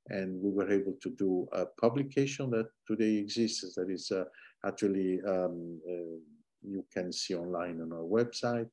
[0.09, 4.25] And we were able to do a publication that today exists that is uh,
[4.65, 6.17] actually um, uh,
[6.61, 8.69] you can see online on our website.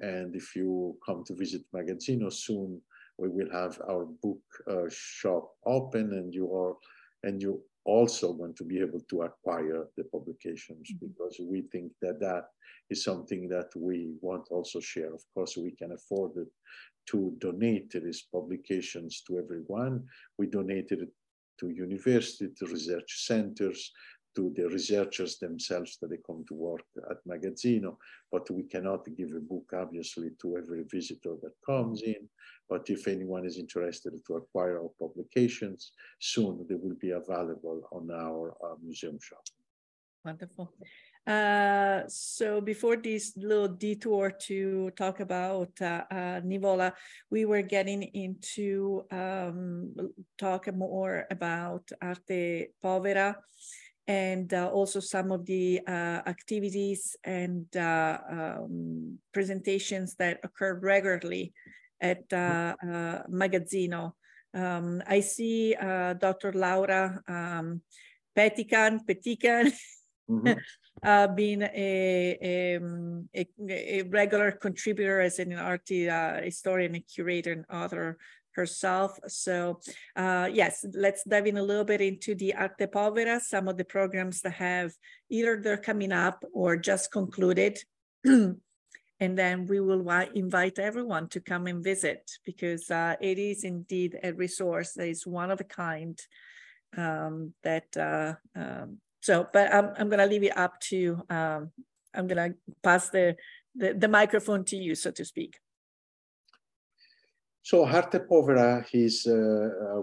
[0.00, 2.80] And if you come to visit Magazzino soon,
[3.18, 6.74] we will have our book uh, shop open and you are
[7.22, 11.06] and you also going to be able to acquire the publications mm-hmm.
[11.06, 12.46] because we think that that
[12.90, 15.12] is something that we want also share.
[15.12, 16.48] Of course, we can afford it
[17.10, 20.04] to donate these publications to everyone.
[20.38, 21.12] We donated it
[21.60, 23.92] to university, to research centers,
[24.34, 27.96] to the researchers themselves that they come to work at Magazzino,
[28.30, 32.28] but we cannot give a book obviously to every visitor that comes in.
[32.68, 38.10] But if anyone is interested to acquire our publications, soon they will be available on
[38.10, 39.44] our uh, museum shop.
[40.24, 40.72] Wonderful.
[41.26, 46.92] Uh, so before this little detour to talk about uh, uh, Nivola,
[47.30, 49.94] we were getting into um,
[50.38, 53.36] talk more about Arte Povera
[54.08, 61.52] and uh, also some of the uh, activities and uh, um, presentations that occur regularly
[62.00, 64.12] at uh, uh, Magazzino.
[64.54, 66.52] Um, I see uh, Dr.
[66.52, 67.80] Laura um,
[68.36, 69.72] Petican, Petican
[70.28, 71.34] mm-hmm.
[71.36, 77.64] being a, a, um, a, a, regular contributor as an art historian, a curator, and
[77.72, 78.18] author
[78.54, 79.18] herself.
[79.28, 79.80] So
[80.16, 83.84] uh, yes, let's dive in a little bit into the Arte Povera, some of the
[83.84, 84.92] programs that have
[85.30, 87.78] either they're coming up or just concluded.
[89.22, 94.18] and then we will invite everyone to come and visit because uh, it is indeed
[94.22, 96.18] a resource that is one of a kind
[96.96, 101.70] um, that uh, um, so but I'm, I'm gonna leave it up to um,
[102.12, 103.36] I'm gonna pass the,
[103.76, 105.58] the the microphone to you so to speak
[107.64, 110.02] So arte povera is uh, uh,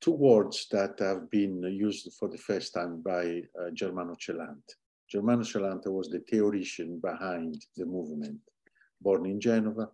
[0.00, 4.64] two words that have been used for the first time by uh, Germano Celant.
[5.10, 8.40] Germano Celant was the theoretician behind the movement,
[9.02, 9.90] born in Genova.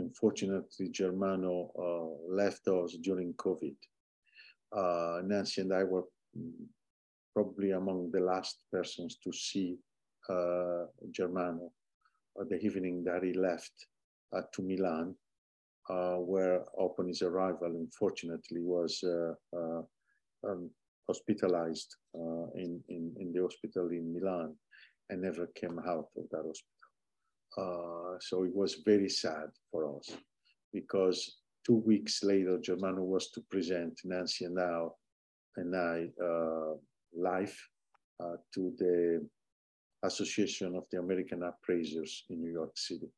[0.00, 3.76] Unfortunately, Germano uh, left us during COVID.
[4.76, 6.06] Uh, Nancy and I were
[7.32, 9.78] probably among the last persons to see
[10.28, 11.70] uh, Germano
[12.48, 13.86] the evening that he left
[14.52, 15.14] to Milan
[15.90, 19.82] uh, where upon his arrival, unfortunately, was uh, uh,
[20.48, 20.70] um,
[21.06, 21.96] hospitalized
[22.54, 24.54] in, in, in the hospital in Milan
[25.10, 28.18] and never came out of that hospital.
[28.20, 30.16] so it was very sad for us
[30.72, 34.86] because two weeks later, Germano was to present Nancy and I,
[35.56, 36.74] and I uh,
[37.14, 37.56] live
[38.22, 39.26] uh, to the
[40.02, 43.08] Association of the American Appraisers in New York City.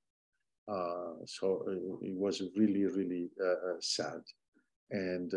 [0.69, 4.21] Uh, so uh, it was really, really uh, sad.
[4.91, 5.33] And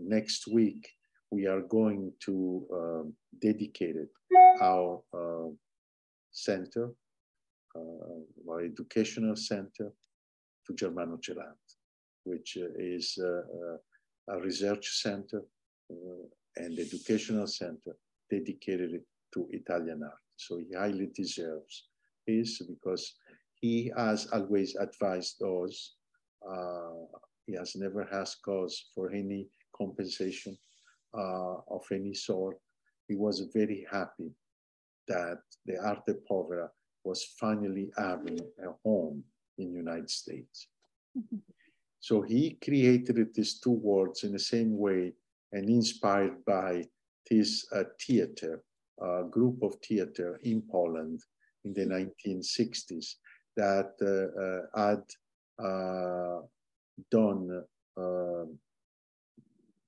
[0.00, 0.88] next week,
[1.30, 3.96] we are going to um, dedicate
[4.60, 5.00] our
[6.32, 6.90] center,
[7.76, 9.92] our educational center
[10.66, 11.56] to Germano Celant,
[12.24, 15.42] which is a research center
[16.56, 17.96] and educational center
[18.30, 19.00] dedicated
[19.32, 20.18] to Italian art.
[20.36, 21.86] So he highly deserves
[22.26, 23.14] this because
[23.62, 25.94] he has always advised us.
[26.46, 27.06] Uh,
[27.46, 30.58] he has never asked us for any compensation
[31.16, 32.58] uh, of any sort.
[33.08, 34.32] He was very happy
[35.06, 36.70] that the arte povera
[37.04, 39.22] was finally having a home
[39.58, 40.68] in the United States.
[41.16, 41.38] Mm-hmm.
[42.00, 45.12] So he created these two words in the same way
[45.52, 46.84] and inspired by
[47.30, 48.64] this uh, theater,
[49.00, 51.20] uh, group of theater in Poland
[51.64, 53.14] in the 1960s
[53.56, 55.04] that uh, uh, had
[55.62, 56.40] uh,
[57.10, 57.64] done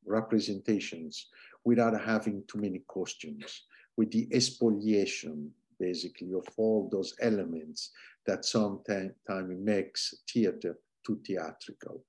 [0.06, 1.26] representations
[1.64, 3.62] without having too many costumes,
[3.96, 7.90] with the expoliation basically of all those elements
[8.26, 12.04] that sometimes makes theater too theatrical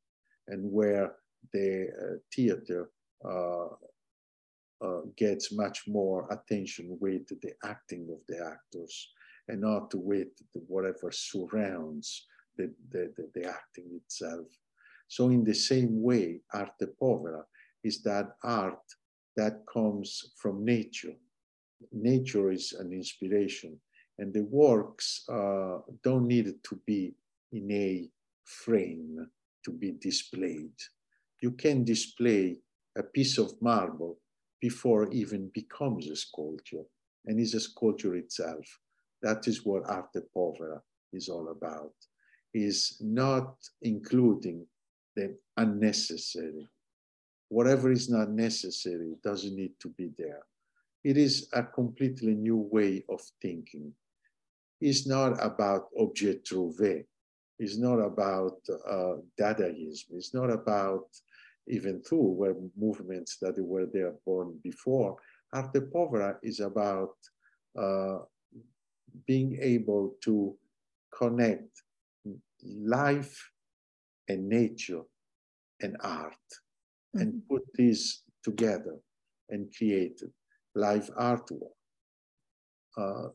[0.47, 1.13] and where
[1.51, 2.89] the uh, theater
[3.23, 3.67] uh,
[4.81, 9.09] uh, gets much more attention with the acting of the actors
[9.47, 10.27] and not with
[10.67, 12.27] whatever surrounds
[12.57, 14.47] the, the, the, the acting itself.
[15.07, 17.43] So in the same way, arte povera
[17.83, 18.79] is that art
[19.35, 21.13] that comes from nature.
[21.91, 23.79] Nature is an inspiration,
[24.17, 27.13] and the works uh, don't need to be
[27.51, 28.09] in a
[28.45, 29.27] frame
[29.63, 30.73] to be displayed.
[31.41, 32.57] You can display
[32.97, 34.17] a piece of marble
[34.61, 36.85] before even becomes a sculpture
[37.25, 38.65] and is a sculpture itself.
[39.25, 40.79] That is what arte povera
[41.11, 41.95] is all about,
[42.53, 44.67] is not including
[45.15, 46.67] the unnecessary.
[47.49, 50.43] Whatever is not necessary doesn't need to be there.
[51.03, 53.93] It is a completely new way of thinking.
[54.79, 57.05] It's not about objet trouvé.
[57.57, 60.11] It's not about uh, Dadaism.
[60.11, 61.07] It's not about
[61.67, 65.17] even though were movements that were there born before.
[65.51, 67.15] Arte povera is about
[67.75, 68.19] uh,
[69.27, 70.55] being able to
[71.17, 71.83] connect
[72.63, 73.51] life
[74.27, 75.01] and nature
[75.81, 76.33] and art
[77.15, 77.21] mm-hmm.
[77.21, 78.97] and put these together
[79.49, 80.21] and create
[80.73, 81.75] live artwork.
[82.97, 83.29] Uh,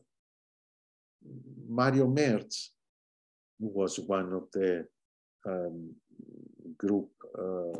[1.67, 2.71] Mario Merz
[3.59, 4.85] was one of the
[5.47, 5.93] um,
[6.77, 7.77] group, uh,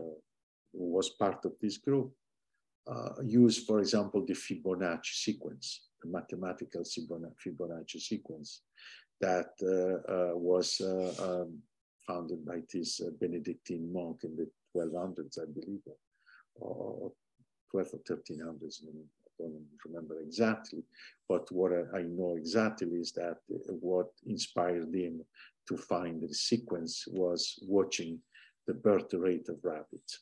[0.73, 2.11] was part of this group,
[2.87, 8.61] uh, used, for example, the Fibonacci sequence mathematical Fibonacci sequence
[9.21, 11.59] that uh, uh, was uh, um,
[12.07, 15.81] founded by this Benedictine monk in the 1200s, I believe,
[16.55, 17.11] or
[17.71, 18.83] 12 or 1300s.
[18.83, 18.91] I
[19.39, 20.83] don't remember exactly,
[21.29, 23.37] but what I know exactly is that
[23.67, 25.21] what inspired him
[25.67, 28.19] to find the sequence was watching
[28.67, 30.19] the birth rate of rabbits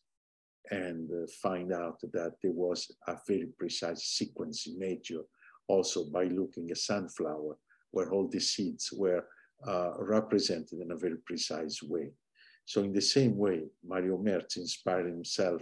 [0.72, 1.10] and
[1.42, 5.24] find out that there was a very precise sequence in nature
[5.70, 7.56] also by looking at sunflower,
[7.92, 9.24] where all the seeds were
[9.68, 12.12] uh, represented in a very precise way.
[12.66, 15.62] So in the same way, Mario Merz inspired himself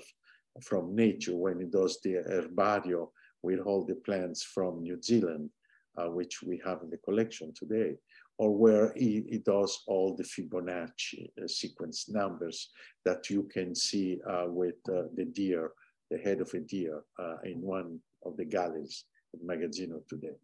[0.62, 3.10] from nature when he does the herbario
[3.44, 5.50] with all the plants from New Zealand,
[5.98, 7.96] uh, which we have in the collection today,
[8.38, 12.70] or where he, he does all the Fibonacci uh, sequence numbers
[13.06, 15.72] that you can see uh, with uh, the deer,
[16.12, 19.06] the head of a deer uh, in one of the galleries
[19.46, 20.36] Magazzino today.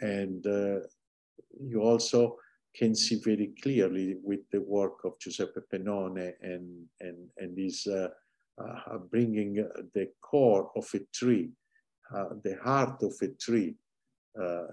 [0.00, 0.80] And uh,
[1.60, 2.36] you also
[2.74, 8.08] can see very clearly with the work of Giuseppe Penone and, and, and his uh,
[8.58, 9.54] uh, bringing
[9.94, 11.50] the core of a tree,
[12.14, 13.74] uh, the heart of a tree.
[14.38, 14.66] Uh,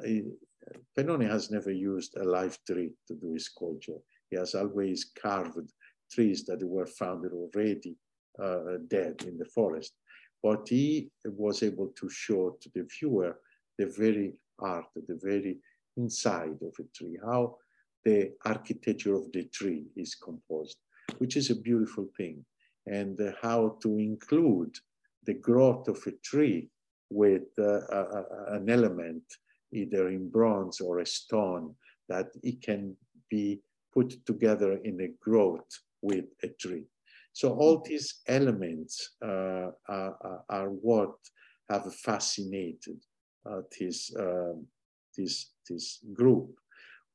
[0.97, 3.99] Pennone has never used a live tree to do his sculpture.
[4.29, 5.71] He has always carved
[6.11, 7.95] trees that were found already
[8.41, 9.93] uh, dead in the forest.
[10.41, 13.39] But he was able to show to the viewer
[13.77, 15.57] the very art, the very
[15.97, 17.57] inside of a tree, how
[18.05, 20.77] the architecture of the tree is composed,
[21.17, 22.45] which is a beautiful thing.
[22.85, 24.75] And uh, how to include
[25.25, 26.69] the growth of a tree
[27.09, 29.23] with uh, a, an element,
[29.71, 31.75] either in bronze or a stone,
[32.09, 32.95] that it can
[33.29, 33.61] be
[33.93, 35.71] put together in a growth
[36.01, 36.83] with a tree.
[37.31, 41.15] So all these elements uh, are, are, what
[41.69, 42.99] have fascinated
[43.79, 44.65] this, um,
[45.17, 46.49] this, this group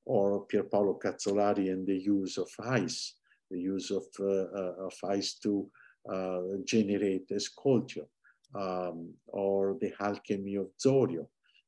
[0.05, 3.15] or Pierpaolo Calzolari and the use of ice,
[3.51, 5.71] the use of, uh, uh, of ice to
[6.13, 8.07] uh, generate a sculpture,
[8.55, 11.27] um, or the alchemy of Zorio,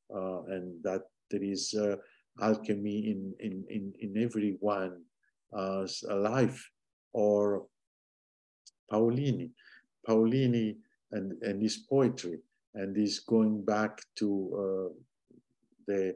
[0.09, 1.75] and that there is
[2.41, 6.71] alchemy in, in, in, in everyone's life,
[7.13, 7.67] or
[8.91, 9.51] Paolini,
[10.07, 10.77] Paolini
[11.11, 12.39] and, and his poetry,
[12.75, 14.29] and is going back to
[14.63, 14.93] uh,
[15.87, 16.15] the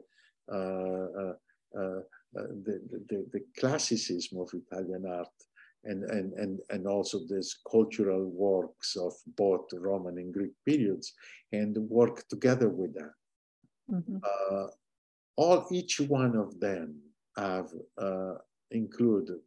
[0.52, 1.34] uh, uh,
[1.78, 2.00] uh
[2.36, 5.28] uh, the, the, the classicism of Italian art
[5.84, 11.14] and, and, and, and also these cultural works of both Roman and Greek periods
[11.52, 13.12] and work together with that.
[13.90, 14.16] Mm-hmm.
[14.22, 14.66] Uh,
[15.36, 17.00] all each one of them
[17.38, 18.34] have uh,
[18.70, 19.38] included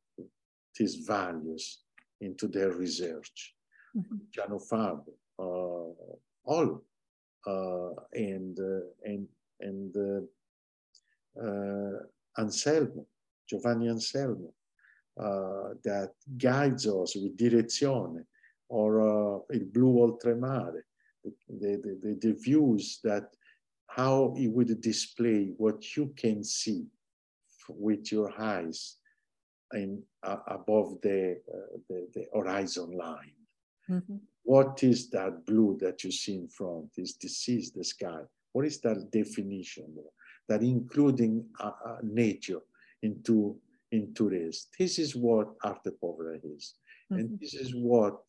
[0.77, 1.79] these values
[2.21, 3.53] into their research.
[3.95, 4.15] Mm-hmm.
[4.33, 5.01] Giano Fab,
[5.37, 5.91] uh,
[6.45, 6.81] all,
[7.45, 9.27] and uh, and
[9.61, 10.27] and
[12.37, 13.05] Anselmo,
[13.49, 14.53] Giovanni Anselmo,
[15.19, 18.23] uh, that guides us with direzione,
[18.69, 20.83] or uh, Il Blu Oltremare,
[21.23, 23.33] the, the, the, the, views that
[23.87, 26.85] how it would display what you can see
[27.67, 28.95] with your eyes
[29.71, 33.33] and uh, above the, uh, the, the, horizon line.
[33.89, 34.17] Mm-hmm.
[34.43, 36.89] What is that blue that you see in front?
[36.97, 38.21] Is this is the sky?
[38.53, 39.95] What is that definition?
[40.49, 42.59] that including uh, uh, nature
[43.03, 43.55] into,
[43.91, 44.67] into this.
[44.77, 46.73] This is what arte povera is.
[47.11, 47.19] Mm-hmm.
[47.19, 48.19] And this is what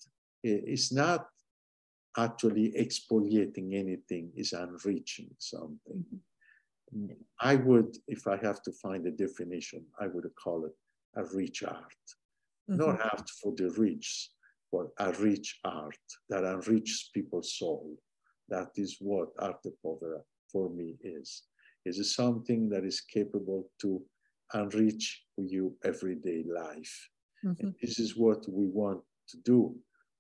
[0.45, 1.27] is not
[2.17, 6.05] actually exfoliating anything, is enriching something.
[6.95, 7.07] Mm-hmm.
[7.41, 10.75] I would, if I have to find a definition, I would call it
[11.17, 12.05] a rich art.
[12.71, 12.77] Mm-hmm.
[12.77, 14.31] Not art for the rich,
[14.73, 15.99] but a rich art
[16.29, 17.97] that enriches people's soul.
[18.49, 20.21] That is what arte povera
[20.53, 21.43] for me is
[21.87, 24.03] is something that is capable to
[24.55, 27.09] enrich your everyday life.
[27.45, 27.67] Mm-hmm.
[27.67, 29.75] And this is what we want to do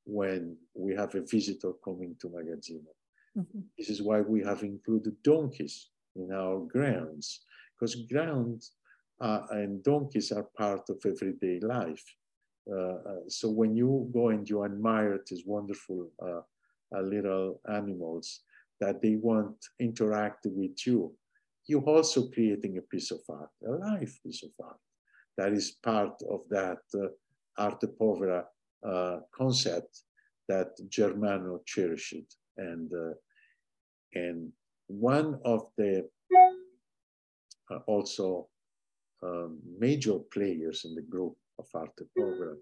[0.04, 2.92] when we have a visitor coming to Magazzino.
[3.36, 3.60] Mm-hmm.
[3.78, 7.44] This is why we have included donkeys in our grounds,
[7.78, 8.72] because grounds
[9.20, 12.02] uh, and donkeys are part of everyday life.
[12.70, 16.40] Uh, uh, so when you go and you admire these wonderful uh,
[17.00, 18.40] little animals
[18.80, 21.12] that they want interact with you,
[21.66, 24.78] you're also creating a piece of art, a live piece of art.
[25.36, 26.78] That is part of that
[27.56, 28.44] arte povera
[29.32, 30.02] concept
[30.48, 32.36] that Germano cherished.
[32.56, 32.90] And,
[34.14, 34.52] and
[34.88, 36.08] one of the
[37.70, 38.48] uh, also
[39.22, 42.58] um, major players in the group of arte program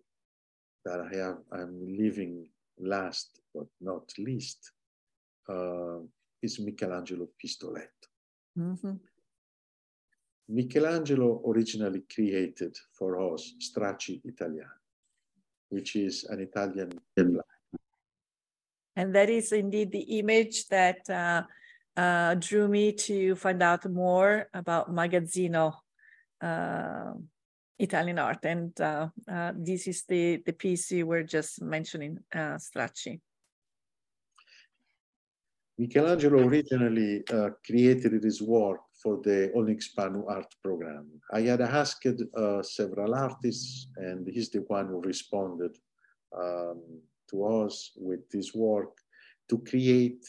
[0.85, 4.73] that I have, I'm leaving last but not least,
[5.49, 6.01] uh,
[6.43, 8.07] is Michelangelo Pistoletto.
[8.59, 8.95] Mm-hmm.
[10.49, 14.81] Michelangelo originally created for us Stracci Italiani,
[15.69, 16.91] which is an Italian
[18.97, 21.43] And that is indeed the image that uh,
[21.97, 25.75] uh, drew me to find out more about Magazzino
[26.41, 27.13] uh,
[27.79, 28.45] Italian art.
[28.45, 33.21] And uh, uh, this is the, the piece you were just mentioning, uh, Stracci.
[35.79, 41.07] Michelangelo originally uh, created his work for the Olnick Spanu art program.
[41.33, 45.79] I had asked uh, several artists, and he's the one who responded
[46.37, 46.83] um,
[47.31, 48.91] to us with this work
[49.49, 50.25] to create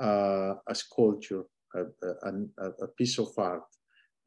[0.00, 3.64] uh, a sculpture, a, a, a, piece of art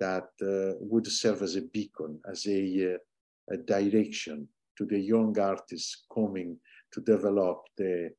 [0.02, 4.47] that uh, would serve as a beacon, as a, uh, a direction
[4.78, 6.58] to the young artists coming
[6.91, 8.10] to develop the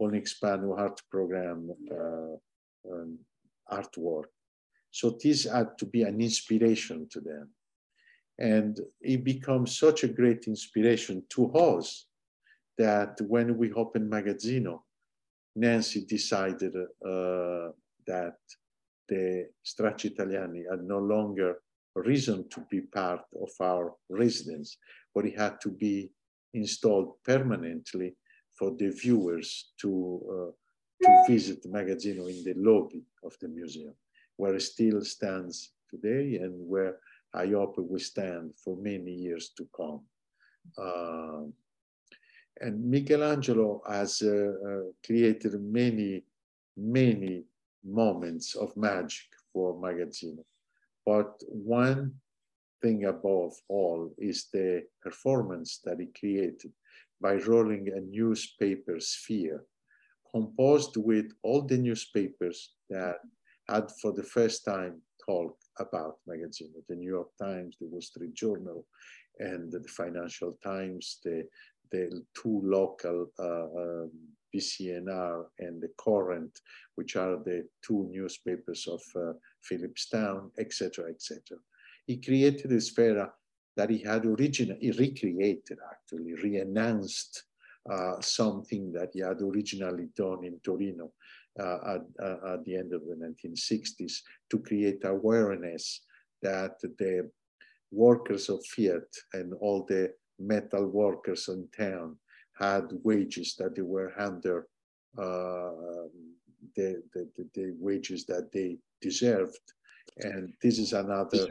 [0.00, 2.36] Olnick Spanu art program uh,
[2.90, 3.18] um,
[3.70, 4.30] artwork.
[4.90, 7.50] So this had to be an inspiration to them.
[8.38, 12.06] And it becomes such a great inspiration to us
[12.78, 14.80] that when we opened Magazzino,
[15.54, 17.68] Nancy decided uh,
[18.06, 18.36] that
[19.08, 21.58] the Stracci Italiani had no longer
[21.94, 24.76] reason to be part of our residence,
[25.14, 26.10] but it had to be
[26.54, 28.14] installed permanently
[28.58, 33.94] for the viewers to, uh, to visit the Magazzino in the lobby of the museum,
[34.36, 36.98] where it still stands today and where
[37.34, 40.00] I hope it will stand for many years to come.
[40.78, 41.50] Uh,
[42.60, 46.24] and Michelangelo has uh, uh, created many,
[46.76, 47.44] many
[47.86, 50.44] moments of magic for Magazzino.
[51.04, 52.14] But one
[52.82, 56.72] thing above all is the performance that he created
[57.20, 59.64] by rolling a newspaper sphere
[60.30, 63.16] composed with all the newspapers that
[63.68, 68.34] had for the first time talked about Magazzino, the New York Times, the Wall Street
[68.34, 68.84] Journal,
[69.38, 71.44] and the Financial Times, the,
[71.90, 74.10] the two local uh, um,
[74.56, 76.60] PCNR and the Current,
[76.94, 79.32] which are the two newspapers of uh,
[79.62, 81.58] Philipstown, etc., etc.
[82.06, 83.30] He created a sphere
[83.76, 87.44] that he had originally, he recreated actually, re-enhanced
[87.90, 91.12] uh, something that he had originally done in Torino
[91.60, 94.12] uh, at, uh, at, the end of the 1960s
[94.50, 96.02] to create awareness
[96.42, 97.30] that the
[97.90, 102.16] workers of Fiat and all the metal workers in town
[102.58, 104.66] had wages that they were under
[105.18, 106.06] uh,
[106.74, 109.60] the, the, the, wages that they deserved.
[110.18, 111.48] And this is another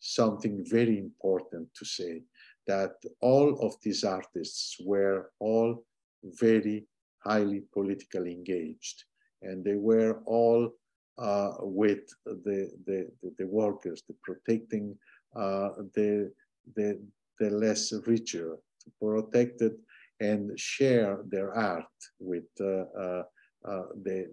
[0.00, 2.22] something very important to say
[2.66, 5.84] that all of these artists were all
[6.24, 6.86] very
[7.18, 9.04] highly politically engaged
[9.42, 10.70] and they were all
[11.18, 13.08] uh, with the, the,
[13.38, 14.96] the, workers, the protecting
[15.36, 16.32] uh, the,
[16.76, 16.98] the,
[17.38, 18.56] the less richer,
[19.00, 19.72] protected
[20.20, 21.84] and share their art
[22.18, 23.22] with uh, uh,
[23.66, 24.26] uh, the,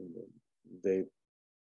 [0.84, 1.08] the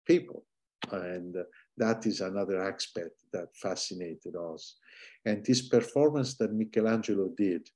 [0.07, 0.45] people.
[0.91, 1.35] And
[1.77, 4.77] that is another aspect that fascinated us.
[5.25, 7.67] And this performance that Michelangelo did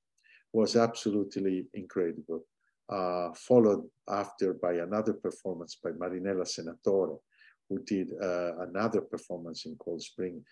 [0.53, 2.45] was absolutely incredible.
[2.89, 7.19] Uh, followed after by another performance by Marinella Senatore,
[7.69, 10.43] who did uh, another performance in Cold Spring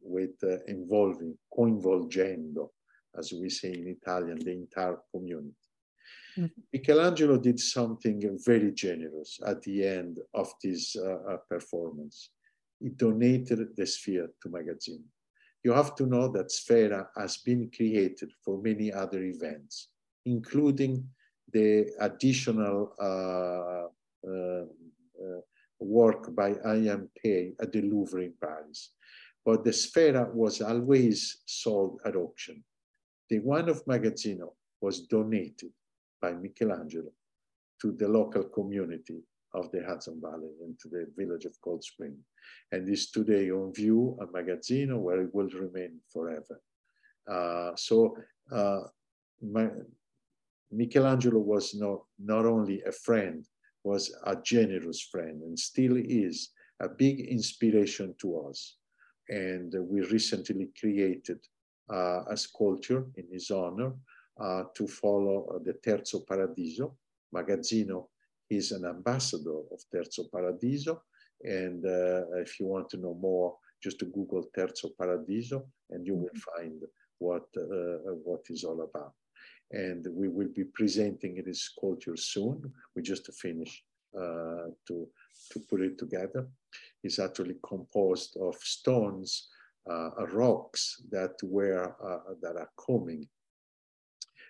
[0.00, 2.68] with uh, involving, coinvolgendo,
[3.18, 5.68] as we say in Italian, the entire community.
[6.36, 6.62] Mm -hmm.
[6.72, 12.30] Michelangelo did something very generous at the end of this uh, uh, performance.
[12.80, 15.08] He donated the sphere to Magazzino.
[15.64, 19.90] You have to know that Sfera has been created for many other events,
[20.24, 21.08] including
[21.52, 23.86] the additional uh,
[24.28, 24.64] uh,
[25.22, 25.40] uh
[25.78, 26.54] work by.
[27.22, 28.94] Pei at the Louvre in Paris.
[29.44, 32.64] But the Sfera was always sold at auction.
[33.32, 34.52] The one of Magazzino
[34.82, 35.72] was donated
[36.20, 37.12] by Michelangelo
[37.80, 39.22] to the local community
[39.54, 42.14] of the Hudson Valley and to the village of Cold Spring.
[42.72, 46.60] And is today on view at Magazzino where it will remain forever.
[47.26, 48.14] Uh, so
[48.54, 48.82] uh,
[49.40, 49.66] my,
[50.70, 53.46] Michelangelo was not, not only a friend,
[53.82, 56.50] was a generous friend and still is
[56.82, 58.76] a big inspiration to us.
[59.30, 61.38] And we recently created
[61.90, 63.92] a sculpture in his honor
[64.40, 66.96] uh, to follow the Terzo Paradiso.
[67.34, 68.08] Magazzino
[68.50, 71.02] is an ambassador of Terzo Paradiso.
[71.42, 76.14] And uh, if you want to know more, just to Google Terzo Paradiso and you
[76.14, 76.62] will mm-hmm.
[76.62, 76.82] find
[77.18, 79.12] what, uh, what is all about.
[79.70, 82.72] And we will be presenting this sculpture soon.
[82.94, 83.84] We just finished
[84.16, 85.08] uh, to,
[85.52, 86.46] to put it together.
[87.02, 93.28] It's actually composed of stones uh, rocks that were uh, that are coming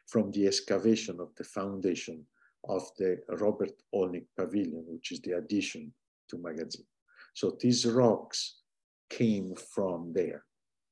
[0.06, 2.24] from the excavation of the foundation
[2.68, 5.92] of the Robert Olnick Pavilion, which is the addition
[6.28, 6.84] to Magazzino.
[7.34, 8.58] So these rocks
[9.10, 10.44] came from there,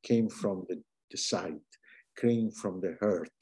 [0.03, 1.71] came from the, the site,
[2.19, 3.41] came from the earth,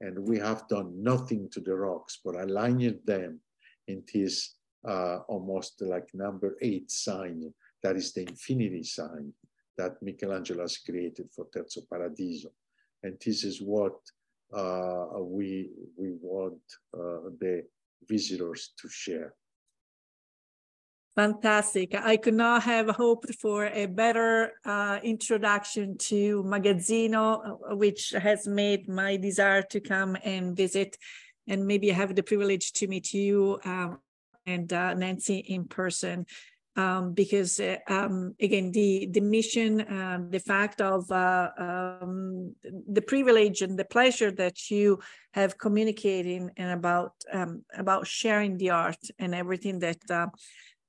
[0.00, 3.40] and we have done nothing to the rocks, but aligned them
[3.88, 9.32] in this uh, almost like number eight sign, that is the infinity sign,
[9.78, 12.50] that Michelangelo has created for Terzo Paradiso.
[13.02, 13.96] And this is what
[14.54, 16.60] uh, we, we want
[16.94, 17.64] uh, the
[18.08, 19.34] visitors to share.
[21.16, 21.94] Fantastic.
[21.94, 28.46] I could not have hoped for a better uh, introduction to Magazzino, uh, which has
[28.46, 30.98] made my desire to come and visit
[31.48, 33.98] and maybe have the privilege to meet you um,
[34.44, 36.26] and uh, Nancy in person
[36.76, 42.54] um, because uh, um, again, the the mission, uh, the fact of uh, um,
[42.88, 44.98] the privilege and the pleasure that you
[45.32, 50.26] have communicating and about um, about sharing the art and everything that uh,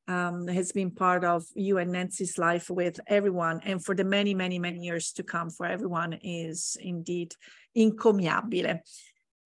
[0.09, 4.33] um, has been part of you and Nancy's life with everyone, and for the many,
[4.33, 7.33] many, many years to come for everyone is indeed
[7.75, 8.81] incommiabile.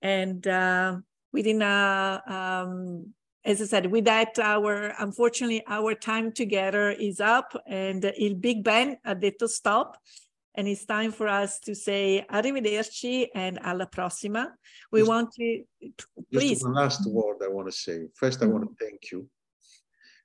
[0.02, 0.98] And uh,
[1.32, 2.22] within a
[3.44, 8.64] as I said, with that, our unfortunately our time together is up, and Il Big
[8.64, 9.98] Ben ha detto stop,
[10.56, 14.54] and it's time for us to say arrivederci and alla prossima.
[14.92, 15.64] We just, want to
[16.32, 16.60] please.
[16.60, 18.08] Just one last word I want to say.
[18.16, 19.28] First, I want to thank you,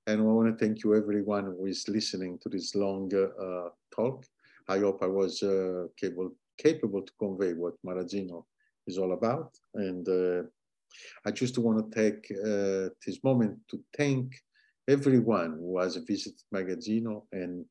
[0.07, 4.27] and I want to thank you everyone who is listening to this long uh, talk.
[4.69, 8.45] I hope I was uh, capable capable to convey what Magazzino
[8.87, 10.07] is all about, and.
[10.07, 10.43] Uh,
[11.25, 14.35] I just want to take uh, this moment to thank
[14.89, 17.65] everyone who has visited Magazzino and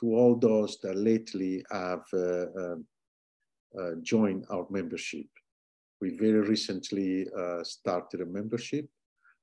[0.00, 2.86] to all those that lately have uh, um,
[3.78, 5.26] uh, joined our membership.
[6.00, 8.88] We very recently uh, started a membership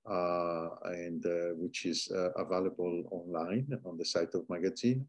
[0.10, 5.06] uh, and uh, which is available online on the site of Magazzino.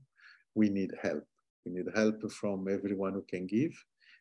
[0.54, 1.24] We need help.
[1.64, 3.74] We need help from everyone who can give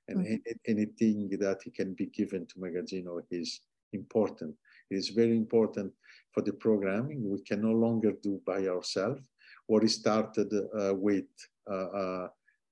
[0.07, 0.59] and mm -hmm.
[0.73, 3.61] anything that can be given to Magazzino is
[3.95, 4.55] important.
[4.91, 5.91] It is very important
[6.33, 7.29] for the programming.
[7.29, 9.21] We can no longer do by ourselves.
[9.67, 11.25] What is started uh, with
[11.69, 12.27] uh, uh,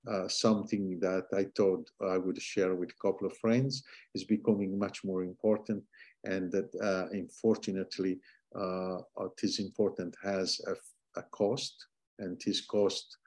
[0.06, 4.78] uh, something that I thought I would share with a couple of friends is becoming
[4.78, 5.82] much more important.
[6.26, 8.20] And that uh, unfortunately,
[8.54, 8.98] uh,
[9.42, 10.76] this important has a,
[11.20, 11.88] a, cost
[12.20, 13.18] and this cost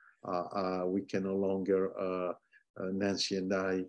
[0.87, 2.35] we can no longer,
[2.79, 3.85] Nancy and I,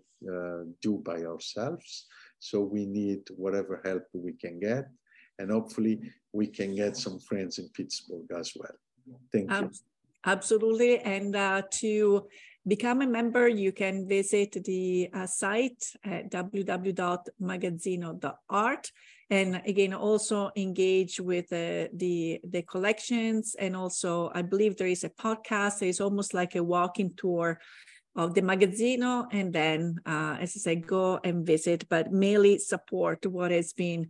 [0.80, 2.06] do by ourselves.
[2.38, 4.86] So we need whatever help we can get.
[5.38, 6.00] And hopefully
[6.32, 8.72] we can get some friends in Pittsburgh as well.
[9.32, 9.70] Thank you.
[10.24, 10.98] Absolutely.
[10.98, 12.26] And uh, to
[12.66, 18.92] become a member, you can visit the uh, site at www.magazzino.art.
[19.30, 23.54] And again, also engage with uh, the, the collections.
[23.58, 25.82] And also, I believe there is a podcast.
[25.82, 27.60] It's almost like a walking tour
[28.16, 33.24] of the Magazzino and then, uh, as I said, go and visit, but mainly support
[33.26, 34.08] what has been,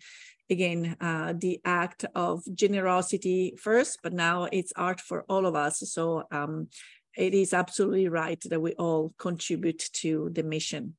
[0.48, 5.80] again, uh, the act of generosity first, but now it's art for all of us.
[5.92, 6.68] So um,
[7.16, 10.94] it is absolutely right that we all contribute to the mission.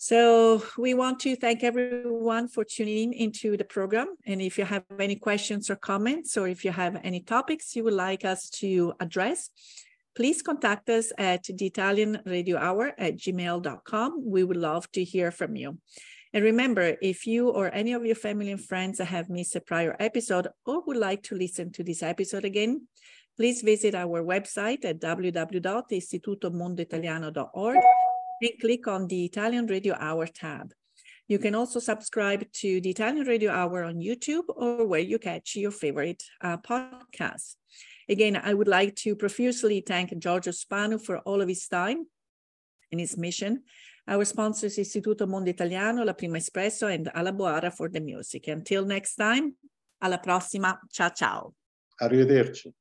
[0.00, 4.14] So we want to thank everyone for tuning in into the program.
[4.26, 7.82] And if you have any questions or comments, or if you have any topics you
[7.82, 9.50] would like us to address,
[10.14, 14.22] please contact us at the Italian Radio Hour at gmail.com.
[14.24, 15.78] We would love to hear from you.
[16.32, 19.96] And remember, if you or any of your family and friends have missed a prior
[19.98, 22.86] episode or would like to listen to this episode again,
[23.36, 27.78] please visit our website at www.istitutomondoitaliano.org
[28.42, 30.74] and click on the Italian Radio Hour tab.
[31.28, 35.56] You can also subscribe to the Italian Radio Hour on YouTube or where you catch
[35.56, 37.56] your favorite uh, podcasts.
[38.08, 42.06] Again, I would like to profusely thank Giorgio Spanu for all of his time
[42.90, 43.62] and his mission.
[44.06, 48.48] Our sponsors, Istituto Mondo Italiano, La Prima Espresso, and Alla Boara for the music.
[48.48, 49.54] Until next time,
[50.00, 50.78] alla prossima.
[50.90, 51.54] Ciao, ciao.
[52.00, 52.72] Arrivederci.